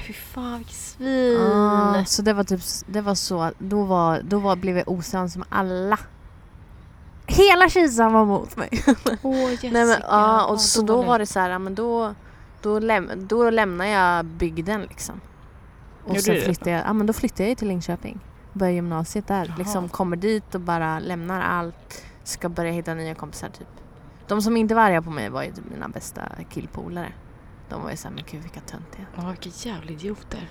Fy 0.08 0.14
fan 0.14 0.58
vilket 0.58 0.76
svin. 0.76 1.38
Ah, 1.42 2.06
så 2.06 2.22
det 2.22 2.34
var 2.34 2.44
typ, 2.44 2.62
det 2.88 3.02
var 3.02 3.16
så, 3.16 3.52
då, 3.60 3.84
var, 3.84 4.22
då 4.24 4.40
var, 4.40 4.56
blev 4.56 4.78
jag 4.78 4.90
osams 4.90 5.38
med 5.38 5.48
alla. 5.50 6.00
Hela 7.32 7.70
Kisan 7.70 8.14
var 8.14 8.26
mot 8.26 8.58
mig. 8.58 8.70
Åh 9.24 9.52
Jessica. 9.52 9.72
Nej, 9.74 9.86
men, 9.86 10.00
ja, 10.10 10.44
och 10.46 10.50
vad 10.50 10.62
så 10.62 10.82
då 10.82 11.02
var 11.02 11.20
det 11.20 11.26
så 11.26 11.40
här, 11.40 11.50
ja, 11.50 11.60
men 11.60 11.76
då, 11.76 12.14
då, 12.62 12.80
läm, 12.80 13.12
då 13.16 13.50
lämnar 13.50 13.86
jag 13.86 14.26
bygden 14.26 14.82
liksom. 14.82 15.22
Och 16.04 16.10
Gjorde 16.10 16.22
sen 16.22 16.42
flyttade 16.42 16.72
jag, 16.72 16.82
ja, 16.86 16.94
men 16.94 17.08
då 17.08 17.14
flyttade 17.14 17.44
jag 17.44 17.50
ju 17.50 17.56
till 17.56 17.68
Linköping. 17.68 18.20
Började 18.54 18.76
gymnasiet 18.76 19.28
där. 19.28 19.46
Jaha. 19.48 19.58
Liksom 19.58 19.90
kommer 19.90 20.16
dit 20.18 20.56
och 20.56 20.62
bara 20.62 21.00
lämnar 21.00 21.42
allt. 21.42 22.04
Ska 22.24 22.50
börja 22.50 22.72
hitta 22.72 22.94
nya 22.94 23.16
kompisar 23.16 23.50
typ. 23.50 23.68
De 24.28 24.42
som 24.42 24.58
inte 24.58 24.76
var 24.76 24.82
arga 24.82 25.02
på 25.02 25.10
mig 25.10 25.30
var 25.30 25.44
ju 25.44 25.52
typ 25.52 25.66
mina 25.72 25.88
bästa 25.90 26.22
killpolare. 26.50 27.14
De 27.70 27.82
var 27.84 27.92
ju 27.92 27.98
såhär, 27.98 28.16
men 28.16 28.24
gud 28.32 28.42
vilka 28.42 28.60
töntiga. 28.60 29.06
Ja, 29.16 29.30
vilka 29.30 29.70
jävla 29.70 29.92
idioter. 29.92 30.50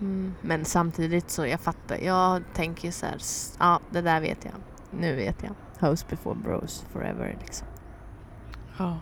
Mm. 0.00 0.34
Men 0.40 0.64
samtidigt 0.64 1.30
så 1.30 1.46
jag 1.46 1.60
fattar, 1.60 1.96
jag 1.96 2.42
tänker 2.54 2.90
så 2.90 3.06
här, 3.06 3.16
s- 3.16 3.56
ja 3.58 3.80
det 3.90 4.00
där 4.00 4.20
vet 4.20 4.44
jag. 4.44 4.54
Nu 4.90 5.16
vet 5.16 5.42
jag. 5.42 5.52
Host 5.80 6.08
before 6.08 6.34
bros 6.34 6.84
forever 6.92 7.36
liksom. 7.40 7.66
Ja. 8.78 8.98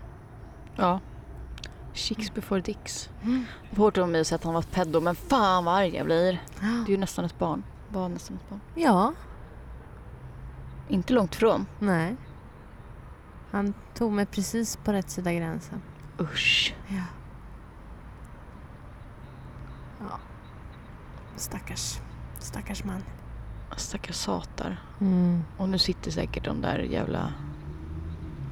Ja. 0.77 1.01
Chicks 1.93 2.35
before 2.35 2.61
dicks. 2.61 3.11
Var 3.71 3.85
hårt 3.85 3.99
av 3.99 4.09
mig 4.09 4.21
att 4.21 4.45
han 4.45 4.55
var 4.55 4.62
pedo, 4.62 5.01
men 5.01 5.15
fan 5.15 5.65
vad 5.65 5.75
arg 5.75 5.97
jag 5.97 6.07
blir. 6.07 6.43
Det 6.61 6.67
är 6.67 6.91
ju 6.91 6.97
nästan 6.97 7.25
ett 7.25 7.39
barn. 7.39 7.62
Var 7.89 8.09
nästan 8.09 8.37
ett 8.37 8.49
barn. 8.51 8.61
Ja, 8.75 9.12
Inte 10.89 11.12
långt 11.12 11.35
ifrån. 11.35 11.67
nej. 11.79 12.17
Han 13.51 13.75
tog 13.95 14.12
mig 14.12 14.27
precis 14.27 14.77
på 14.77 14.93
rätt 14.93 15.11
sida 15.11 15.33
gränsen. 15.33 15.83
Usch. 16.21 16.75
Ja. 16.89 17.03
Ja. 20.01 20.19
Stackars, 21.37 22.01
stackars 22.39 22.85
man. 22.85 23.03
Stackars 23.76 24.16
satar. 24.16 24.81
Mm. 25.00 25.42
Och 25.57 25.68
nu 25.68 25.79
sitter 25.79 26.11
säkert 26.11 26.44
de 26.44 26.61
där 26.61 26.79
jävla... 26.79 27.33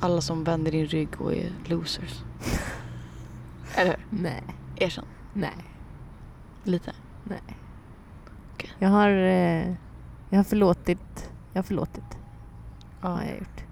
Alla 0.01 0.21
som 0.21 0.45
vänder 0.45 0.73
din 0.73 0.87
rygg 0.87 1.21
och 1.21 1.35
är 1.35 1.53
losers. 1.65 2.23
Eller 3.75 3.91
hur? 3.91 4.23
Nej, 4.23 4.43
Erkänn. 4.77 5.05
nej, 5.33 5.57
Lite. 6.65 6.93
nej. 7.25 7.41
Okej. 8.55 8.71
Jag 8.79 8.89
har, 8.89 9.09
eh, 9.11 9.75
jag 10.31 10.39
har 10.39 10.45
förlåtit. 10.45 11.31
Jag 11.53 11.59
har 11.59 11.65
förlåtit. 11.65 12.19
Ja. 13.01 13.09
har 13.09 13.23
jag 13.23 13.39
gjort. 13.39 13.65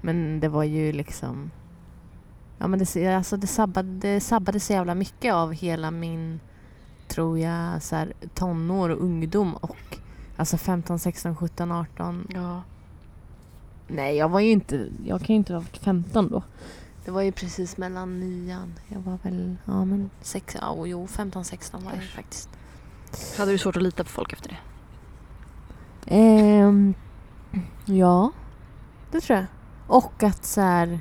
Men 0.00 0.40
det 0.40 0.48
var 0.48 0.64
ju 0.64 0.92
liksom... 0.92 1.50
Ja 2.58 2.66
men 2.66 2.78
det, 2.78 3.06
alltså 3.14 3.36
det, 3.36 3.46
sabbade, 3.46 3.88
det 3.88 4.20
sabbade 4.20 4.60
så 4.60 4.72
jävla 4.72 4.94
mycket 4.94 5.34
av 5.34 5.52
hela 5.52 5.90
min, 5.90 6.40
tror 7.08 7.38
jag, 7.38 7.82
så 7.82 7.96
här, 7.96 8.12
tonår 8.34 8.88
och 8.88 9.02
ungdom 9.02 9.54
och 9.54 9.91
alltså 10.42 10.56
15, 10.56 10.98
16, 10.98 11.36
17, 11.36 11.72
18. 11.72 12.26
ja. 12.34 12.62
Nej, 13.86 14.16
jag 14.16 14.28
var 14.28 14.40
ju 14.40 14.50
inte... 14.50 14.88
Jag 15.04 15.20
kan 15.20 15.28
ju 15.28 15.34
inte 15.34 15.52
ha 15.52 15.60
varit 15.60 15.76
15 15.76 16.28
då. 16.28 16.42
Det 17.04 17.10
var 17.10 17.22
ju 17.22 17.32
precis 17.32 17.76
mellan 17.76 18.20
nian. 18.20 18.74
Jag 18.88 19.00
var 19.00 19.18
väl... 19.22 19.56
Ja 19.64 19.84
men 19.84 20.10
sex, 20.20 20.56
ja, 20.60 20.68
och 20.68 20.88
jo, 20.88 21.06
15, 21.06 21.44
16 21.44 21.84
var 21.84 21.92
jag 21.92 22.04
faktiskt. 22.04 22.48
Hade 23.38 23.52
du 23.52 23.58
svårt 23.58 23.76
att 23.76 23.82
lita 23.82 24.04
på 24.04 24.10
folk 24.10 24.32
efter 24.32 24.48
det? 24.48 24.58
Ehm, 26.16 26.94
ja, 27.84 28.30
det 29.10 29.20
tror 29.20 29.38
jag. 29.38 29.46
Och 29.86 30.22
att 30.22 30.44
så 30.44 30.60
här, 30.60 31.00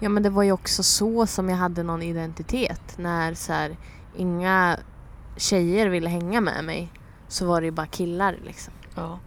ja 0.00 0.08
men 0.08 0.22
det 0.22 0.30
var 0.30 0.42
ju 0.42 0.52
också 0.52 0.82
så 0.82 1.26
som 1.26 1.48
jag 1.48 1.56
hade 1.56 1.82
någon 1.82 2.02
identitet. 2.02 2.98
När 2.98 3.34
så 3.34 3.52
här, 3.52 3.76
inga 4.16 4.78
tjejer 5.36 5.88
ville 5.88 6.08
hänga 6.08 6.40
med 6.40 6.64
mig 6.64 6.92
så 7.32 7.46
var 7.46 7.60
det 7.60 7.64
ju 7.64 7.70
bara 7.70 7.86
killar 7.86 8.38
liksom. 8.44 8.72
Ja. 8.94 9.18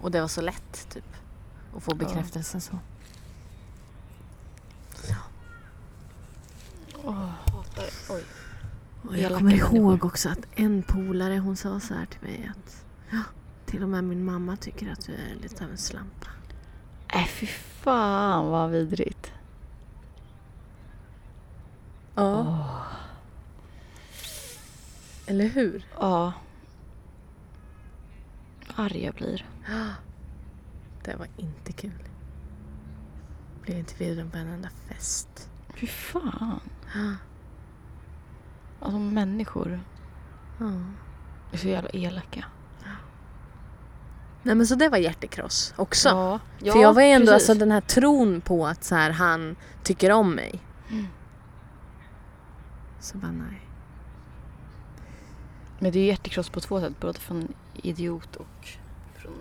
Och 0.00 0.10
det 0.10 0.20
var 0.20 0.28
så 0.28 0.40
lätt 0.40 0.88
typ. 0.88 1.16
och 1.72 1.82
få 1.82 1.94
bekräftelse 1.94 2.60
så. 2.60 2.78
Åh, 7.04 7.14
hatar 7.52 7.84
Oj. 8.10 8.24
Och 9.08 9.16
jag 9.16 9.38
kommer 9.38 9.54
ihåg 9.54 10.04
också 10.04 10.28
att 10.28 10.46
en 10.54 10.82
polare 10.82 11.38
hon 11.38 11.56
sa 11.56 11.80
så 11.80 11.94
här 11.94 12.06
till 12.06 12.20
mig 12.22 12.50
att 12.56 12.84
ja, 13.10 13.22
till 13.66 13.82
och 13.82 13.88
med 13.88 14.04
min 14.04 14.24
mamma 14.24 14.56
tycker 14.56 14.92
att 14.92 15.06
du 15.06 15.12
är 15.12 15.34
lite 15.42 15.64
av 15.64 15.70
en 15.70 15.78
slampa. 15.78 16.26
Äh, 17.08 17.26
fy 17.26 17.46
fan 17.46 18.46
vad 18.46 18.70
vidrigt. 18.70 19.32
Ja. 22.14 22.66
Eller 25.30 25.39
hur? 25.50 25.86
Ja. 26.00 26.32
Arg 28.76 29.04
jag 29.04 29.14
blir. 29.14 29.46
Det 31.04 31.16
var 31.16 31.28
inte 31.36 31.72
kul. 31.72 32.02
Blev 33.62 33.78
inte 33.78 33.94
bjuden 33.98 34.30
på 34.30 34.38
en 34.38 34.48
enda 34.48 34.68
fest. 34.88 35.50
Fy 35.74 35.86
fan. 35.86 36.60
Alltså 38.82 38.98
människor 38.98 39.80
Ja. 40.58 40.72
är 41.52 41.56
så 41.56 41.68
jävla 41.68 41.90
elaka. 41.90 42.44
Nej 44.42 44.54
men 44.54 44.66
så 44.66 44.74
det 44.74 44.88
var 44.88 44.98
hjärtekross 44.98 45.74
också. 45.76 46.08
Ja. 46.08 46.72
För 46.72 46.78
jag 46.80 46.94
var 46.94 47.02
ju 47.02 47.08
ändå 47.08 47.32
precis. 47.32 47.48
alltså 47.50 47.60
den 47.60 47.70
här 47.70 47.80
tron 47.80 48.40
på 48.40 48.66
att 48.66 48.84
så 48.84 48.94
här, 48.94 49.10
han 49.10 49.56
tycker 49.82 50.12
om 50.12 50.34
mig. 50.34 50.60
Mm. 50.90 51.06
Så 53.00 53.18
bara 53.18 53.32
nej. 53.32 53.60
Men 55.80 55.92
det 55.92 55.98
är 55.98 56.00
ju 56.00 56.06
hjärtekross 56.06 56.48
på 56.48 56.60
två 56.60 56.80
sätt. 56.80 57.00
Både 57.00 57.18
från 57.18 57.48
idiot 57.82 58.36
och 58.36 58.68
från 59.16 59.34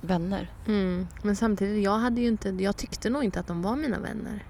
vänner. 0.00 0.50
Mm. 0.66 1.06
Men 1.22 1.36
samtidigt, 1.36 1.84
jag 1.84 1.98
hade 1.98 2.20
ju 2.20 2.28
inte, 2.28 2.48
jag 2.48 2.76
tyckte 2.76 3.10
nog 3.10 3.24
inte 3.24 3.40
att 3.40 3.46
de 3.46 3.62
var 3.62 3.76
mina 3.76 3.98
vänner. 3.98 4.44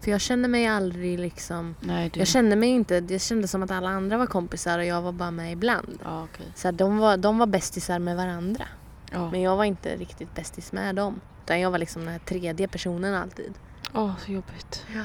För 0.00 0.10
jag 0.10 0.20
kände 0.20 0.48
mig 0.48 0.66
aldrig 0.66 1.18
liksom, 1.18 1.74
Nej, 1.80 2.10
du... 2.14 2.18
jag 2.18 2.28
kände 2.28 2.56
mig 2.56 2.68
inte, 2.68 3.00
det 3.00 3.18
kändes 3.18 3.50
som 3.50 3.62
att 3.62 3.70
alla 3.70 3.88
andra 3.88 4.18
var 4.18 4.26
kompisar 4.26 4.78
och 4.78 4.84
jag 4.84 5.02
var 5.02 5.12
bara 5.12 5.30
med 5.30 5.52
ibland. 5.52 5.98
Ja, 6.04 6.24
okej. 6.24 6.46
Så 6.54 6.70
de, 6.70 6.98
var, 6.98 7.16
de 7.16 7.38
var 7.38 7.46
bästisar 7.46 7.98
med 7.98 8.16
varandra. 8.16 8.64
Ja. 9.12 9.30
Men 9.30 9.40
jag 9.40 9.56
var 9.56 9.64
inte 9.64 9.96
riktigt 9.96 10.34
bästis 10.34 10.72
med 10.72 10.94
dem. 10.94 11.20
Utan 11.44 11.60
jag 11.60 11.70
var 11.70 11.78
liksom 11.78 12.02
den 12.02 12.12
här 12.12 12.18
tredje 12.18 12.68
personen 12.68 13.14
alltid. 13.14 13.52
Åh, 13.94 14.12
så 14.18 14.32
jobbigt. 14.32 14.86
Ja. 14.94 15.04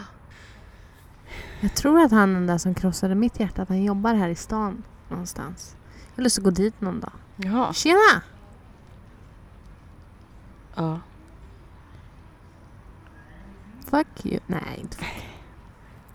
Jag 1.59 1.75
tror 1.75 1.99
att 1.99 2.11
han 2.11 2.33
den 2.33 2.47
där 2.47 2.57
som 2.57 2.75
krossade 2.75 3.15
mitt 3.15 3.39
hjärta, 3.39 3.61
att 3.61 3.69
han 3.69 3.83
jobbar 3.83 4.13
här 4.13 4.29
i 4.29 4.35
stan 4.35 4.83
någonstans. 5.09 5.75
Jag 6.09 6.15
har 6.15 6.23
lust 6.23 6.37
att 6.37 6.43
gå 6.43 6.49
dit 6.49 6.81
någon 6.81 6.99
dag. 6.99 7.11
Jaha. 7.35 7.73
Tjena! 7.73 8.21
Ja. 10.75 10.99
Fuck 13.85 14.25
you. 14.25 14.39
Nej, 14.47 14.79
inte 14.81 14.97
fuck 14.97 15.07
you. 15.07 15.33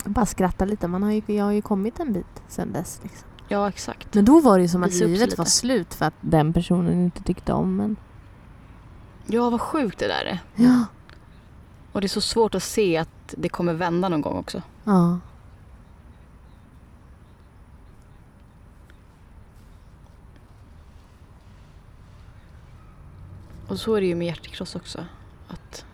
Jag 0.05 0.13
bara 0.13 0.27
skrattar 0.27 0.67
lite. 0.67 0.89
Man 0.89 1.03
har 1.03 1.11
ju, 1.11 1.23
jag 1.27 1.45
har 1.45 1.53
ju 1.53 1.63
kommit 1.63 2.01
en 2.01 2.13
bit 2.13 2.43
sen 2.49 2.73
dess. 2.73 3.01
Liksom. 3.03 3.29
Ja, 3.49 3.69
exakt. 3.69 4.15
Men 4.15 4.25
då 4.25 4.41
var 4.41 4.59
det 4.59 4.63
ju 4.63 4.69
som 4.69 4.83
att 4.83 4.91
Visa 4.91 5.05
livet 5.05 5.39
var 5.39 5.45
slut 5.45 5.95
för 5.95 6.07
att 6.07 6.15
den 6.21 6.53
personen 6.53 7.05
inte 7.05 7.23
tyckte 7.23 7.53
om 7.53 7.81
en. 7.81 7.97
Ja, 9.27 9.51
vad 9.51 9.61
sjukt 9.61 9.99
det 9.99 10.09
där 10.09 10.25
är. 10.25 10.39
Ja. 10.55 10.85
Och 11.93 12.01
det 12.01 12.07
är 12.07 12.09
så 12.09 12.21
svårt 12.21 12.55
att 12.55 12.63
se 12.63 12.97
att 12.97 13.35
det 13.37 13.49
kommer 13.49 13.75
vända 13.75 14.09
någon 14.09 14.21
gång 14.21 14.37
också. 14.39 14.63
Ja. 14.85 15.19
Och 23.73 23.81
så 23.81 23.95
är 23.95 24.01
det 24.01 24.07
ju 24.07 24.15
med 24.15 24.27
hjärtekross 24.27 24.77
också. 24.77 25.07
Att 25.49 25.85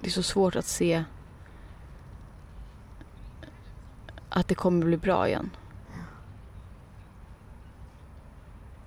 det 0.00 0.06
är 0.06 0.10
så 0.10 0.22
svårt 0.22 0.56
att 0.56 0.64
se 0.64 1.04
att 4.28 4.48
det 4.48 4.54
kommer 4.54 4.86
bli 4.86 4.96
bra 4.96 5.28
igen. 5.28 5.50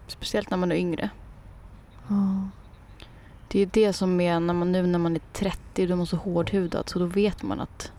Speciellt 0.08 0.50
när 0.50 0.58
man 0.58 0.72
är 0.72 0.76
yngre. 0.76 1.10
ja. 2.08 2.50
Det 3.48 3.60
är 3.60 3.66
ju 3.66 3.70
det 3.74 3.94
som 3.94 4.22
är 4.22 4.40
när 4.40 4.54
man, 4.54 4.72
nu 4.72 4.88
när 4.88 5.00
man 5.00 5.16
är 5.16 5.22
30 5.34 5.88
då 5.88 5.94
är 5.94 5.98
man 5.98 6.08
så 6.08 6.18
hårdhudad 6.18 6.90
så 6.90 7.00
då 7.00 7.06
vet 7.06 7.44
man 7.44 7.60
att 7.60 7.92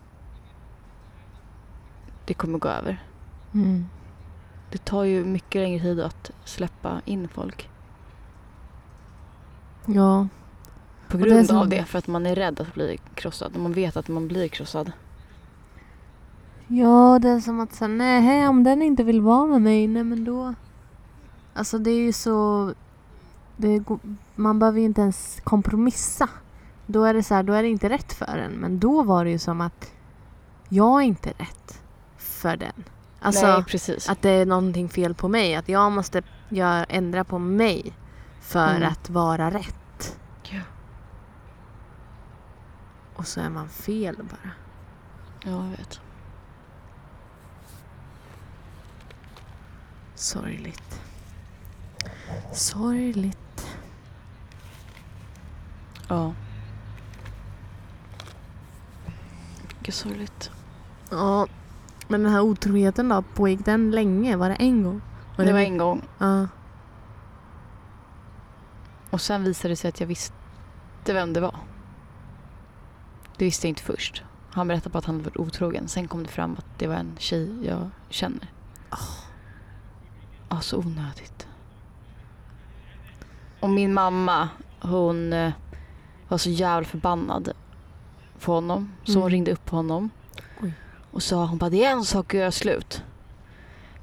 det 2.25 2.33
kommer 2.33 2.59
gå 2.59 2.67
över. 2.67 3.03
Mm. 3.53 3.85
Det 4.71 4.85
tar 4.85 5.03
ju 5.03 5.25
mycket 5.25 5.61
längre 5.61 5.81
tid 5.81 5.99
att 5.99 6.31
släppa 6.45 7.01
in 7.05 7.27
folk. 7.27 7.69
Ja. 9.85 10.27
På 11.07 11.17
Och 11.17 11.23
det 11.23 11.29
är 11.29 11.33
grund 11.33 11.47
som- 11.47 11.57
av 11.57 11.69
det, 11.69 11.85
för 11.85 11.97
att 11.97 12.07
man 12.07 12.25
är 12.25 12.35
rädd 12.35 12.59
att 12.59 12.73
bli 12.73 12.99
krossad. 13.13 13.57
Man 13.57 13.73
vet 13.73 13.97
att 13.97 14.07
man 14.07 14.27
blir 14.27 14.47
krossad. 14.47 14.91
Ja, 16.67 17.19
det 17.21 17.29
är 17.29 17.39
som 17.39 17.59
att 17.59 17.73
säga, 17.73 17.87
nej, 17.87 18.47
om 18.47 18.63
den 18.63 18.81
inte 18.81 19.03
vill 19.03 19.21
vara 19.21 19.45
med 19.45 19.61
mig, 19.61 19.87
nej 19.87 20.03
men 20.03 20.23
då... 20.23 20.53
Alltså 21.53 21.77
det 21.77 21.91
är 21.91 21.99
ju 21.99 22.13
så... 22.13 22.73
Det 23.57 23.77
går, 23.79 23.99
man 24.35 24.59
behöver 24.59 24.79
ju 24.79 24.85
inte 24.85 25.01
ens 25.01 25.41
kompromissa. 25.43 26.29
Då 26.85 27.03
är 27.03 27.13
det 27.13 27.23
så 27.23 27.35
här, 27.35 27.43
då 27.43 27.53
är 27.53 27.63
det 27.63 27.69
inte 27.69 27.89
rätt 27.89 28.13
för 28.13 28.37
en. 28.37 28.51
Men 28.51 28.79
då 28.79 29.03
var 29.03 29.25
det 29.25 29.31
ju 29.31 29.39
som 29.39 29.61
att 29.61 29.91
jag 30.69 31.01
är 31.01 31.05
inte 31.05 31.29
rätt 31.29 31.81
för 32.17 32.57
den. 32.57 32.83
Alltså 33.19 33.45
Nej, 33.47 33.97
att 34.09 34.21
det 34.21 34.29
är 34.29 34.45
någonting 34.45 34.89
fel 34.89 35.13
på 35.13 35.27
mig. 35.27 35.55
Att 35.55 35.69
jag 35.69 35.91
måste 35.91 36.21
göra, 36.49 36.83
ändra 36.83 37.23
på 37.23 37.39
mig 37.39 37.93
för 38.39 38.75
Mm. 38.75 38.89
att 38.89 39.09
vara 39.09 39.49
rätt. 39.51 40.19
Ja. 40.43 40.61
Och 43.15 43.27
så 43.27 43.41
är 43.41 43.49
man 43.49 43.69
fel 43.69 44.15
bara. 44.15 44.51
Ja, 45.43 45.63
jag 45.65 45.77
vet. 45.77 45.99
Sorgligt. 50.15 51.01
Sorgligt. 52.53 53.67
Ja. 56.07 56.33
Mycket 59.67 59.95
sorgligt. 59.95 60.51
Ja, 61.11 61.47
men 62.07 62.23
den 62.23 62.31
här 62.31 62.41
otroheten 62.41 63.09
då, 63.09 63.21
pågick 63.21 63.65
den 63.65 63.91
länge? 63.91 64.35
Var 64.35 64.49
det 64.49 64.55
en 64.55 64.83
gång? 64.83 65.01
det 65.37 65.53
var 65.53 65.59
en 65.59 65.77
gång. 65.77 66.01
Ja. 66.17 66.47
Och 69.09 69.21
sen 69.21 69.43
visade 69.43 69.71
det 69.71 69.75
sig 69.75 69.89
att 69.89 69.99
jag 69.99 70.07
visste 70.07 70.33
vem 71.05 71.33
det 71.33 71.39
var. 71.39 71.55
Det 73.37 73.45
visste 73.45 73.67
jag 73.67 73.71
inte 73.71 73.83
först. 73.83 74.23
Han 74.51 74.67
berättade 74.67 74.89
bara 74.93 74.99
att 74.99 75.05
han 75.05 75.15
hade 75.15 75.25
varit 75.29 75.37
otrogen. 75.37 75.87
Sen 75.87 76.07
kom 76.07 76.23
det 76.23 76.29
fram 76.29 76.55
att 76.57 76.65
det 76.79 76.87
var 76.87 76.95
en 76.95 77.15
tjej 77.19 77.65
jag 77.65 77.89
känner. 78.09 78.51
Ja, 80.49 80.61
så 80.61 80.77
onödigt. 80.77 81.47
Och 83.59 83.69
min 83.69 83.93
mamma, 83.93 84.49
hon 84.81 85.33
eh, 85.33 85.51
var 86.27 86.37
så 86.37 86.49
jävla 86.49 86.87
förbannad 86.87 87.51
på 88.39 88.53
honom. 88.53 88.91
Så 89.03 89.11
hon 89.13 89.21
Mm. 89.21 89.29
ringde 89.31 89.51
upp 89.51 89.69
honom. 89.69 90.09
Oj. 90.61 90.73
Och 91.11 91.23
sa 91.23 91.45
hon 91.45 91.57
bara, 91.57 91.69
det 91.69 91.85
är 91.85 91.91
en 91.91 92.05
sak 92.05 92.33
att 92.33 92.39
göra 92.39 92.51
slut. 92.51 93.03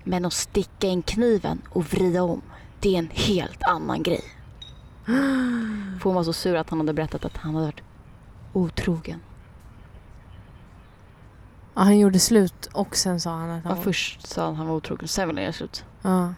Men 0.05 0.25
att 0.25 0.33
sticka 0.33 0.87
in 0.87 1.03
kniven 1.03 1.63
och 1.69 1.85
vrida 1.85 2.23
om, 2.23 2.43
det 2.81 2.95
är 2.95 2.99
en 2.99 3.11
helt 3.13 3.63
annan 3.63 4.03
grej. 4.03 4.25
För 6.01 6.05
hon 6.05 6.15
var 6.15 6.23
så 6.25 6.33
sur 6.33 6.55
att 6.57 6.71
han 6.71 6.81
hade 6.81 6.93
berättat 6.93 7.25
att 7.25 7.37
han 7.37 7.55
hade 7.55 7.67
varit 7.67 7.83
otrogen. 8.53 9.21
ja, 11.75 11.83
han 11.83 11.99
gjorde 11.99 12.19
slut 12.19 12.67
och 12.73 12.97
sen 12.97 13.21
sa 13.21 13.31
han 13.31 13.51
att 13.51 13.65
han 13.65 13.77
Ja, 13.77 13.83
först 13.83 14.27
sa 14.27 14.43
han 14.43 14.53
att 14.53 14.59
han 14.59 14.67
var 14.67 14.75
otrogen, 14.75 15.09
sen 15.09 15.29
ville 15.29 15.41
jag 15.41 15.45
göra 15.45 15.53
slut. 15.53 15.85
Ja. 16.03 16.35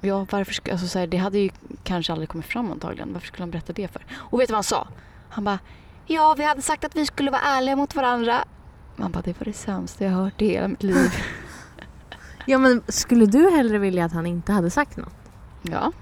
Ja, 0.00 0.26
varför 0.30 0.52
ska, 0.54 0.72
alltså, 0.72 0.86
så 0.86 0.98
här, 0.98 1.06
det 1.06 1.16
hade 1.16 1.38
ju 1.38 1.50
kanske 1.82 2.12
aldrig 2.12 2.28
kommit 2.28 2.46
fram 2.46 2.70
antagligen. 2.72 3.12
Varför 3.12 3.26
skulle 3.26 3.42
han 3.42 3.50
berätta 3.50 3.72
det 3.72 3.88
för? 3.88 4.06
Och 4.12 4.40
vet 4.40 4.48
du 4.48 4.52
vad 4.52 4.56
han 4.56 4.64
sa? 4.64 4.88
Han 5.28 5.44
bara, 5.44 5.58
ja 6.06 6.34
vi 6.38 6.44
hade 6.44 6.62
sagt 6.62 6.84
att 6.84 6.96
vi 6.96 7.06
skulle 7.06 7.30
vara 7.30 7.42
ärliga 7.42 7.76
mot 7.76 7.94
varandra. 7.94 8.44
Man 8.96 9.12
bara, 9.12 9.22
det 9.22 9.40
var 9.40 9.44
det 9.44 9.52
sämsta 9.52 10.04
jag 10.04 10.12
har 10.12 10.24
hört 10.24 10.42
i 10.42 10.46
hela 10.48 10.68
mitt 10.68 10.82
liv. 10.82 11.10
ja, 12.46 12.58
men 12.58 12.82
skulle 12.88 13.26
du 13.26 13.50
hellre 13.50 13.78
vilja 13.78 14.04
att 14.04 14.12
han 14.12 14.26
inte 14.26 14.52
hade 14.52 14.70
sagt 14.70 14.96
något? 14.96 15.14
ja, 15.62 15.92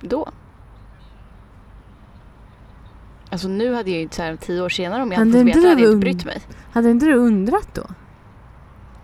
då. 0.00 0.28
Alltså 3.32 3.48
nu 3.48 3.74
hade 3.74 3.90
jag 3.90 4.00
ju 4.00 4.08
så 4.10 4.22
här, 4.22 4.36
tio 4.36 4.62
år 4.62 4.68
senare 4.68 5.02
om 5.02 5.12
jag 5.12 5.18
hade 5.18 5.32
fått 5.32 5.46
veta 5.46 5.58
hade 5.58 5.82
jag 5.82 5.92
inte 5.92 5.96
brytt 5.96 6.24
mig. 6.24 6.40
Hade 6.72 6.90
inte 6.90 7.06
du 7.06 7.14
undrat 7.14 7.68
då? 7.74 7.82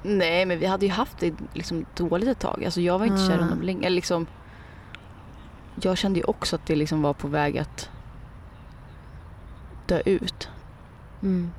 Nej, 0.03 0.47
men 0.47 0.59
vi 0.59 0.67
hade 0.67 0.87
ju 0.87 0.93
haft 0.93 1.19
det 1.19 1.35
liksom 1.55 1.85
dåligt 1.97 2.29
ett 2.29 2.39
tag. 2.41 2.65
Alltså 2.65 2.81
jag 2.81 2.99
var 2.99 3.07
inte 3.07 3.19
kär 3.27 3.35
i 3.35 3.39
Ah. 3.39 3.43
honom 3.43 3.63
länge. 3.63 3.87
Eller 3.87 3.95
liksom, 3.95 4.27
jag 5.83 5.99
kände 5.99 6.19
ju 6.19 6.25
också 6.25 6.57
att 6.57 6.67
det 6.67 6.77
liksom 6.77 7.03
var 7.03 7.13
på 7.13 7.29
väg 7.29 7.59
att 7.59 7.91
dö 9.87 10.01
ut. 10.05 10.49
Mm. 11.23 11.51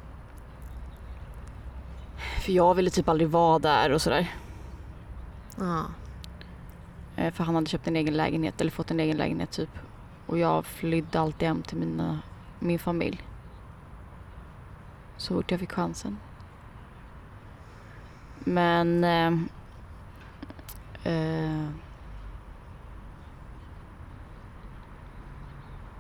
För 2.41 2.51
jag 2.51 2.75
ville 2.75 2.89
typ 2.89 3.09
aldrig 3.09 3.29
vara 3.29 3.59
där 3.59 3.91
och 3.91 4.01
sådär. 4.01 4.31
Ja. 5.59 5.83
Eh, 7.15 7.33
För 7.33 7.43
han 7.43 7.55
hade 7.55 7.67
köpt 7.67 7.87
en 7.87 7.95
egen 7.95 8.13
lägenhet 8.17 8.61
eller 8.61 8.71
fått 8.71 8.91
en 8.91 8.99
egen 8.99 9.17
lägenhet 9.17 9.51
typ. 9.51 9.69
Och 10.25 10.37
jag 10.37 10.65
flydde 10.65 11.19
alltid 11.19 11.47
hem 11.47 11.61
till 11.61 11.77
mina 11.77 12.19
min 12.59 12.79
familj. 12.79 13.23
Så 15.17 15.33
fort 15.33 15.51
jag 15.51 15.59
fick 15.59 15.71
chansen. 15.71 16.17
Men... 18.39 19.03
Eh, 19.03 19.27
eh, 21.13 21.69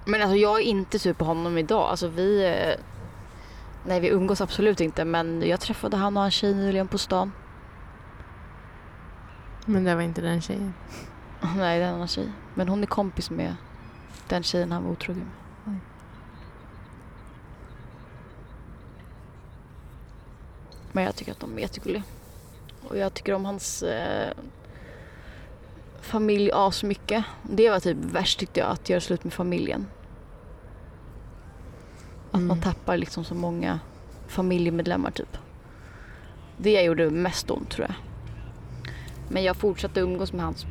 men 0.05 0.21
alltså 0.21 0.35
jag 0.35 0.59
är 0.59 0.63
inte 0.63 0.99
sur 0.99 1.13
på 1.13 1.25
honom 1.25 1.57
idag. 1.57 1.89
Alltså 1.89 2.07
vi... 2.07 2.45
Eh, 2.45 2.85
nej 3.85 3.99
vi 3.99 4.07
umgås 4.07 4.41
absolut 4.41 4.81
inte 4.81 5.05
men 5.05 5.43
jag 5.47 5.59
träffade 5.59 5.97
han 5.97 6.17
och 6.17 6.23
hans 6.23 6.33
tjej 6.33 6.53
nyligen 6.53 6.87
på 6.87 6.97
stan. 6.97 7.31
Men 9.65 9.83
det 9.83 9.95
var 9.95 10.01
inte 10.01 10.21
den 10.21 10.41
tjejen. 10.41 10.73
Nej 11.57 11.79
det 11.79 11.85
är 11.85 11.89
en 11.89 11.95
annan 11.95 12.07
tjej. 12.07 12.31
Men 12.53 12.69
hon 12.69 12.81
är 12.81 12.87
kompis 12.87 13.29
med 13.29 13.55
den 14.27 14.43
tjejen 14.43 14.71
han 14.71 14.83
var 14.83 14.91
otrogen 14.91 15.23
med. 15.23 15.73
Oj. 15.73 15.79
Men 20.99 21.05
jag 21.05 21.15
tycker 21.15 21.31
att 21.31 21.39
de 21.39 21.57
är 21.57 21.61
jättegulliga. 21.61 22.03
Och 22.87 22.97
jag 22.97 23.13
tycker 23.13 23.33
om 23.33 23.45
hans 23.45 23.83
eh, 23.83 24.33
familj 26.01 26.51
asmycket. 26.53 27.23
Det 27.43 27.69
var 27.69 27.79
typ 27.79 27.97
värst 27.97 28.39
tyckte 28.39 28.59
jag, 28.59 28.69
att 28.69 28.89
göra 28.89 29.01
slut 29.01 29.23
med 29.23 29.33
familjen. 29.33 29.87
Att 32.31 32.33
man 32.41 32.43
Mm. 32.51 32.61
tappar 32.61 32.97
liksom 32.97 33.23
så 33.23 33.35
många 33.35 33.79
familjemedlemmar 34.27 35.11
typ. 35.11 35.37
Det 36.57 36.81
gjorde 36.81 37.09
mest 37.09 37.51
ont 37.51 37.69
tror 37.71 37.87
jag. 37.87 37.95
Men 39.29 39.43
jag 39.43 39.55
fortsatte 39.55 39.99
umgås 39.99 40.33
med 40.33 40.45
hans 40.45 40.65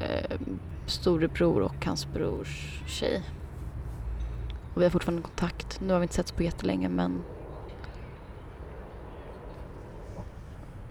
eh, 0.00 0.38
storebror 0.86 1.60
och 1.62 1.86
hans 1.86 2.06
brors 2.06 2.82
tjej. 2.86 3.22
Och 4.74 4.80
vi 4.80 4.84
har 4.84 4.90
fortfarande 4.90 5.22
kontakt. 5.22 5.80
Nu 5.80 5.92
har 5.92 6.00
vi 6.00 6.04
inte 6.04 6.14
setts 6.14 6.32
på 6.32 6.42
jättelänge 6.42 6.88
men 6.88 7.22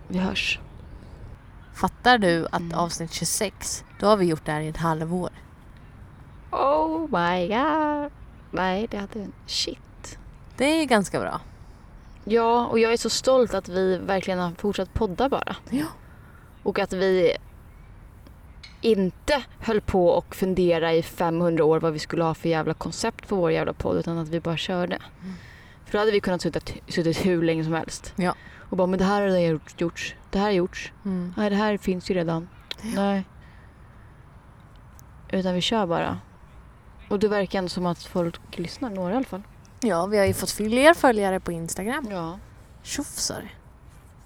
vi 0.07 0.17
hörs. 0.19 0.59
Fattar 1.73 2.17
du 2.17 2.45
att 2.45 2.61
Mm. 2.61 2.77
avsnitt 2.77 3.13
26, 3.13 3.83
då 3.99 4.07
har 4.07 4.17
vi 4.17 4.25
gjort 4.25 4.45
det 4.45 4.51
här 4.51 4.61
i 4.61 4.67
ett 4.67 4.77
halvår. 4.77 5.29
Oh 6.51 6.99
my 7.01 7.47
god. 7.47 8.11
Nej, 8.51 8.87
det 8.91 8.97
hade... 8.97 9.27
Shit. 9.45 10.17
Det 10.57 10.65
är 10.81 10.85
ganska 10.85 11.19
bra. 11.19 11.41
Ja, 12.23 12.65
och 12.65 12.79
jag 12.79 12.93
är 12.93 12.97
så 12.97 13.09
stolt 13.09 13.53
att 13.53 13.69
vi 13.69 13.97
verkligen 13.97 14.39
har 14.39 14.51
fortsatt 14.57 14.93
podda 14.93 15.29
bara. 15.29 15.55
Ja. 15.69 15.85
Och 16.63 16.79
att 16.79 16.93
vi 16.93 17.37
inte 18.81 19.43
höll 19.59 19.81
på 19.81 20.07
och 20.09 20.35
fundera 20.35 20.93
i 20.93 21.03
500 21.03 21.63
år 21.65 21.79
vad 21.79 21.93
vi 21.93 21.99
skulle 21.99 22.23
ha 22.23 22.33
för 22.33 22.49
jävla 22.49 22.73
koncept 22.73 23.27
på 23.27 23.35
vår 23.35 23.51
jävla 23.51 23.73
podd 23.73 23.97
utan 23.97 24.17
att 24.17 24.27
vi 24.29 24.39
bara 24.39 24.57
körde. 24.57 24.95
Mm. 24.95 25.33
För 25.85 25.91
då 25.91 25.97
hade 25.97 26.11
vi 26.11 26.19
kunnat 26.19 26.41
suttit, 26.41 26.73
suttit 26.87 27.25
hur 27.25 27.43
länge 27.43 27.63
som 27.63 27.73
helst. 27.73 28.13
Ja. 28.15 28.33
Och 28.69 28.77
bara, 28.77 28.88
men 28.88 28.99
det 28.99 29.06
här 29.06 29.21
har 29.21 29.27
redan 29.27 29.43
gjort- 29.43 29.82
gjorts. 29.82 30.15
Det 30.30 30.38
här 30.39 30.45
har 30.45 30.51
gjorts. 30.51 30.91
Mm. 31.06 31.34
Nej, 31.38 31.49
det 31.49 31.56
här 31.56 31.77
finns 31.77 32.10
ju 32.12 32.13
redan. 32.15 32.47
Nej. 32.95 33.23
Utan 35.32 35.53
vi 35.53 35.62
kör 35.62 35.86
bara. 35.88 36.17
Och 37.10 37.19
det 37.19 37.27
verkar 37.27 37.60
ändå 37.60 37.69
som 37.69 37.86
att 37.86 38.03
folk 38.03 38.58
lyssnar, 38.58 38.89
några 38.89 39.13
i 39.13 39.15
alla 39.15 39.25
fall. 39.25 39.43
Ja, 39.80 40.06
vi 40.06 40.17
har 40.17 40.25
ju 40.25 40.34
fått 40.34 40.51
fler 40.51 40.93
följare 40.93 41.39
på 41.39 41.51
Instagram. 41.51 42.08
Ja. 42.12 42.39
Tjofsar. 42.84 43.51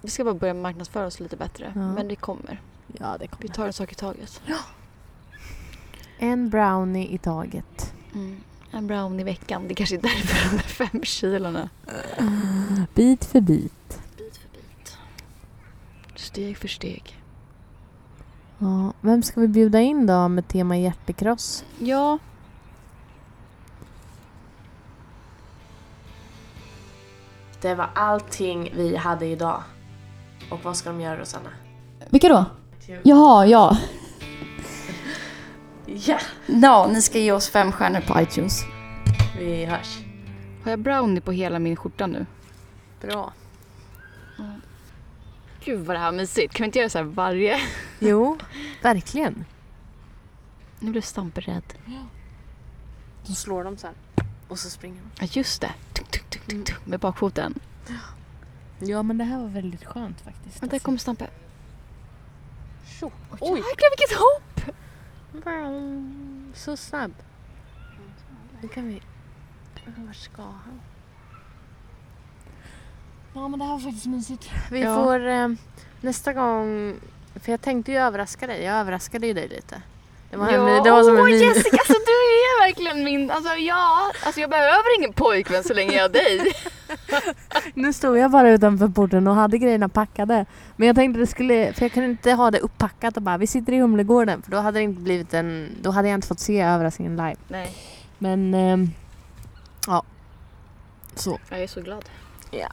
Vi 0.00 0.10
ska 0.10 0.24
bara 0.24 0.34
börja 0.34 0.54
marknadsföra 0.54 1.06
oss 1.06 1.20
lite 1.20 1.36
bättre. 1.36 1.72
Ja. 1.74 1.92
Men 1.92 2.08
det 2.08 2.16
kommer. 2.16 2.60
Ja, 2.98 3.16
det 3.20 3.28
Vi 3.38 3.48
tar 3.48 3.66
en 3.66 3.72
sak 3.72 3.92
i 3.92 3.94
taget. 3.94 4.42
En 6.18 6.50
brownie 6.50 7.08
i 7.14 7.18
taget. 7.18 7.94
Mm. 8.14 8.40
En 8.70 8.86
brown 8.86 9.20
i 9.20 9.24
veckan. 9.24 9.68
Det 9.68 9.74
kanske 9.74 9.96
är 9.96 10.00
därför 10.00 10.50
de 10.50 10.56
där 10.56 10.62
fem 10.62 11.00
kilona. 11.04 11.68
Bit. 11.86 12.94
Bit 12.94 13.24
för 13.24 13.40
bit. 13.40 14.00
Steg 16.22 16.56
för 16.56 16.68
steg. 16.68 17.22
Ja, 18.58 18.92
vem 19.00 19.22
ska 19.22 19.40
vi 19.40 19.48
bjuda 19.48 19.80
in 19.80 20.06
då 20.06 20.28
med 20.28 20.48
tema 20.48 20.76
hjärtekross? 20.76 21.64
Ja. 21.78 22.18
Det 27.60 27.74
var 27.74 27.90
allting 27.94 28.72
vi 28.76 28.96
hade 28.96 29.26
idag. 29.26 29.62
Och 30.50 30.64
vad 30.64 30.76
ska 30.76 30.90
de 30.90 31.00
göra 31.00 31.20
Rosanna? 31.20 31.50
Vilka 32.10 32.28
då? 32.28 32.44
Jaha, 33.02 33.46
ja. 33.46 33.78
Ja! 35.86 36.18
Ja, 36.46 36.88
ni 36.92 37.02
ska 37.02 37.18
ge 37.18 37.32
oss 37.32 37.48
fem 37.48 37.72
stjärnor 37.72 38.00
på 38.00 38.20
iTunes. 38.20 38.64
Vi 39.38 39.64
hörs. 39.64 39.98
Har 40.64 40.70
jag 40.70 40.80
brownie 40.80 41.20
på 41.20 41.32
hela 41.32 41.58
min 41.58 41.76
skjorta 41.76 42.06
nu? 42.06 42.26
Bra. 43.00 43.32
Gud 45.64 45.86
vad 45.86 45.96
det 45.96 46.00
här 46.00 46.06
var 46.10 46.16
mysigt. 46.16 46.54
Kan 46.54 46.64
vi 46.64 46.66
inte 46.66 46.78
göra 46.78 46.88
så 46.88 46.98
här 46.98 47.04
varje... 47.04 47.60
Jo, 47.98 48.38
verkligen. 48.82 49.44
Nu 50.80 50.90
blev 50.90 51.02
Stampe 51.02 51.40
rädd. 51.40 51.74
Så 53.22 53.34
slår 53.34 53.64
de 53.64 53.76
så 53.76 53.86
här. 53.86 53.96
Och 54.48 54.58
så 54.58 54.70
springer 54.70 55.02
de. 55.02 55.24
Ja, 55.24 55.28
just 55.32 55.60
det. 55.60 55.72
Tuk, 55.92 56.10
tuk, 56.10 56.30
tuk, 56.30 56.46
tuk, 56.46 56.64
tuk, 56.66 56.86
med 56.86 57.00
bakfoten. 57.00 57.60
Ja, 58.78 59.02
men 59.02 59.18
det 59.18 59.24
här 59.24 59.38
var 59.38 59.48
väldigt 59.48 59.84
skönt 59.84 60.20
faktiskt. 60.20 60.62
Och 60.62 60.68
där 60.68 60.78
kommer 60.78 60.98
Stampe. 60.98 61.28
Tjo. 62.86 63.12
Oj, 63.30 63.38
Oj. 63.40 63.58
jäklar 63.58 63.90
vilket 63.90 64.18
hopp! 64.18 64.76
Så 66.54 66.76
snabb. 66.76 67.12
Nu 68.60 68.68
kan 68.68 68.88
vi... 68.88 69.02
Var 69.96 70.12
ska 70.12 70.42
han? 70.42 70.80
Ja, 73.34 73.48
men 73.48 73.58
det 73.58 73.64
här 73.64 73.72
var 73.72 73.78
faktiskt 73.78 74.06
mysigt. 74.06 74.50
Vi 74.70 74.80
Ja. 74.82 74.94
får 75.04 75.26
eh, 75.28 75.48
nästa 76.00 76.32
gång... 76.32 76.94
För 77.44 77.50
jag 77.52 77.60
tänkte 77.60 77.92
ju 77.92 77.98
överraska 77.98 78.46
dig. 78.46 78.62
Jag 78.62 78.74
överraskade 78.76 79.26
ju 79.26 79.32
dig 79.32 79.48
lite. 79.48 79.82
Det 80.30 80.36
var, 80.36 80.48
en, 80.48 80.84
det 80.84 80.90
var 80.90 81.02
som 81.02 81.16
en 81.18 81.24
min... 81.24 81.38
Jessica, 81.40 81.76
alltså 81.76 81.92
du 81.92 82.12
är 82.12 82.66
verkligen 82.66 83.04
min... 83.04 83.30
Alltså 83.30 83.52
ja, 83.54 84.12
alltså 84.26 84.40
jag 84.40 84.50
behöver 84.50 84.98
ingen 84.98 85.12
pojkvän 85.12 85.64
så 85.64 85.74
länge 85.74 85.92
jag 85.92 86.02
har 86.02 86.08
dig. 86.08 86.40
Nu 87.74 87.92
stod 87.92 88.18
jag 88.18 88.30
bara 88.30 88.50
utanför 88.50 88.88
porten 88.88 89.26
och 89.28 89.34
hade 89.34 89.58
grejerna 89.58 89.88
packade. 89.88 90.46
Men 90.76 90.86
jag 90.86 90.96
tänkte 90.96 91.20
det 91.20 91.26
skulle... 91.26 91.72
För 91.72 91.82
jag 91.82 91.92
kunde 91.92 92.08
inte 92.08 92.32
ha 92.32 92.50
det 92.50 92.58
upppackat 92.58 93.16
och 93.16 93.22
bara 93.22 93.38
vi 93.38 93.46
sitter 93.46 93.72
i 93.72 93.80
Humlegården. 93.80 94.42
För 94.42 94.50
då 94.50 94.56
hade 94.58 94.78
det 94.78 94.82
inte 94.82 95.00
blivit 95.02 95.34
en... 95.34 95.68
Då 95.82 95.90
hade 95.90 96.08
jag 96.08 96.14
inte 96.14 96.26
fått 96.28 96.40
se 96.40 96.60
överraskningen 96.60 97.16
live. 97.16 97.36
Nej, 97.48 97.76
Men... 98.18 98.54
ehm, 98.54 98.90
ja. 99.86 100.02
Så. 101.14 101.38
jag 101.50 101.62
är 101.62 101.66
så 101.66 101.80
glad. 101.80 102.04
Ja. 102.50 102.68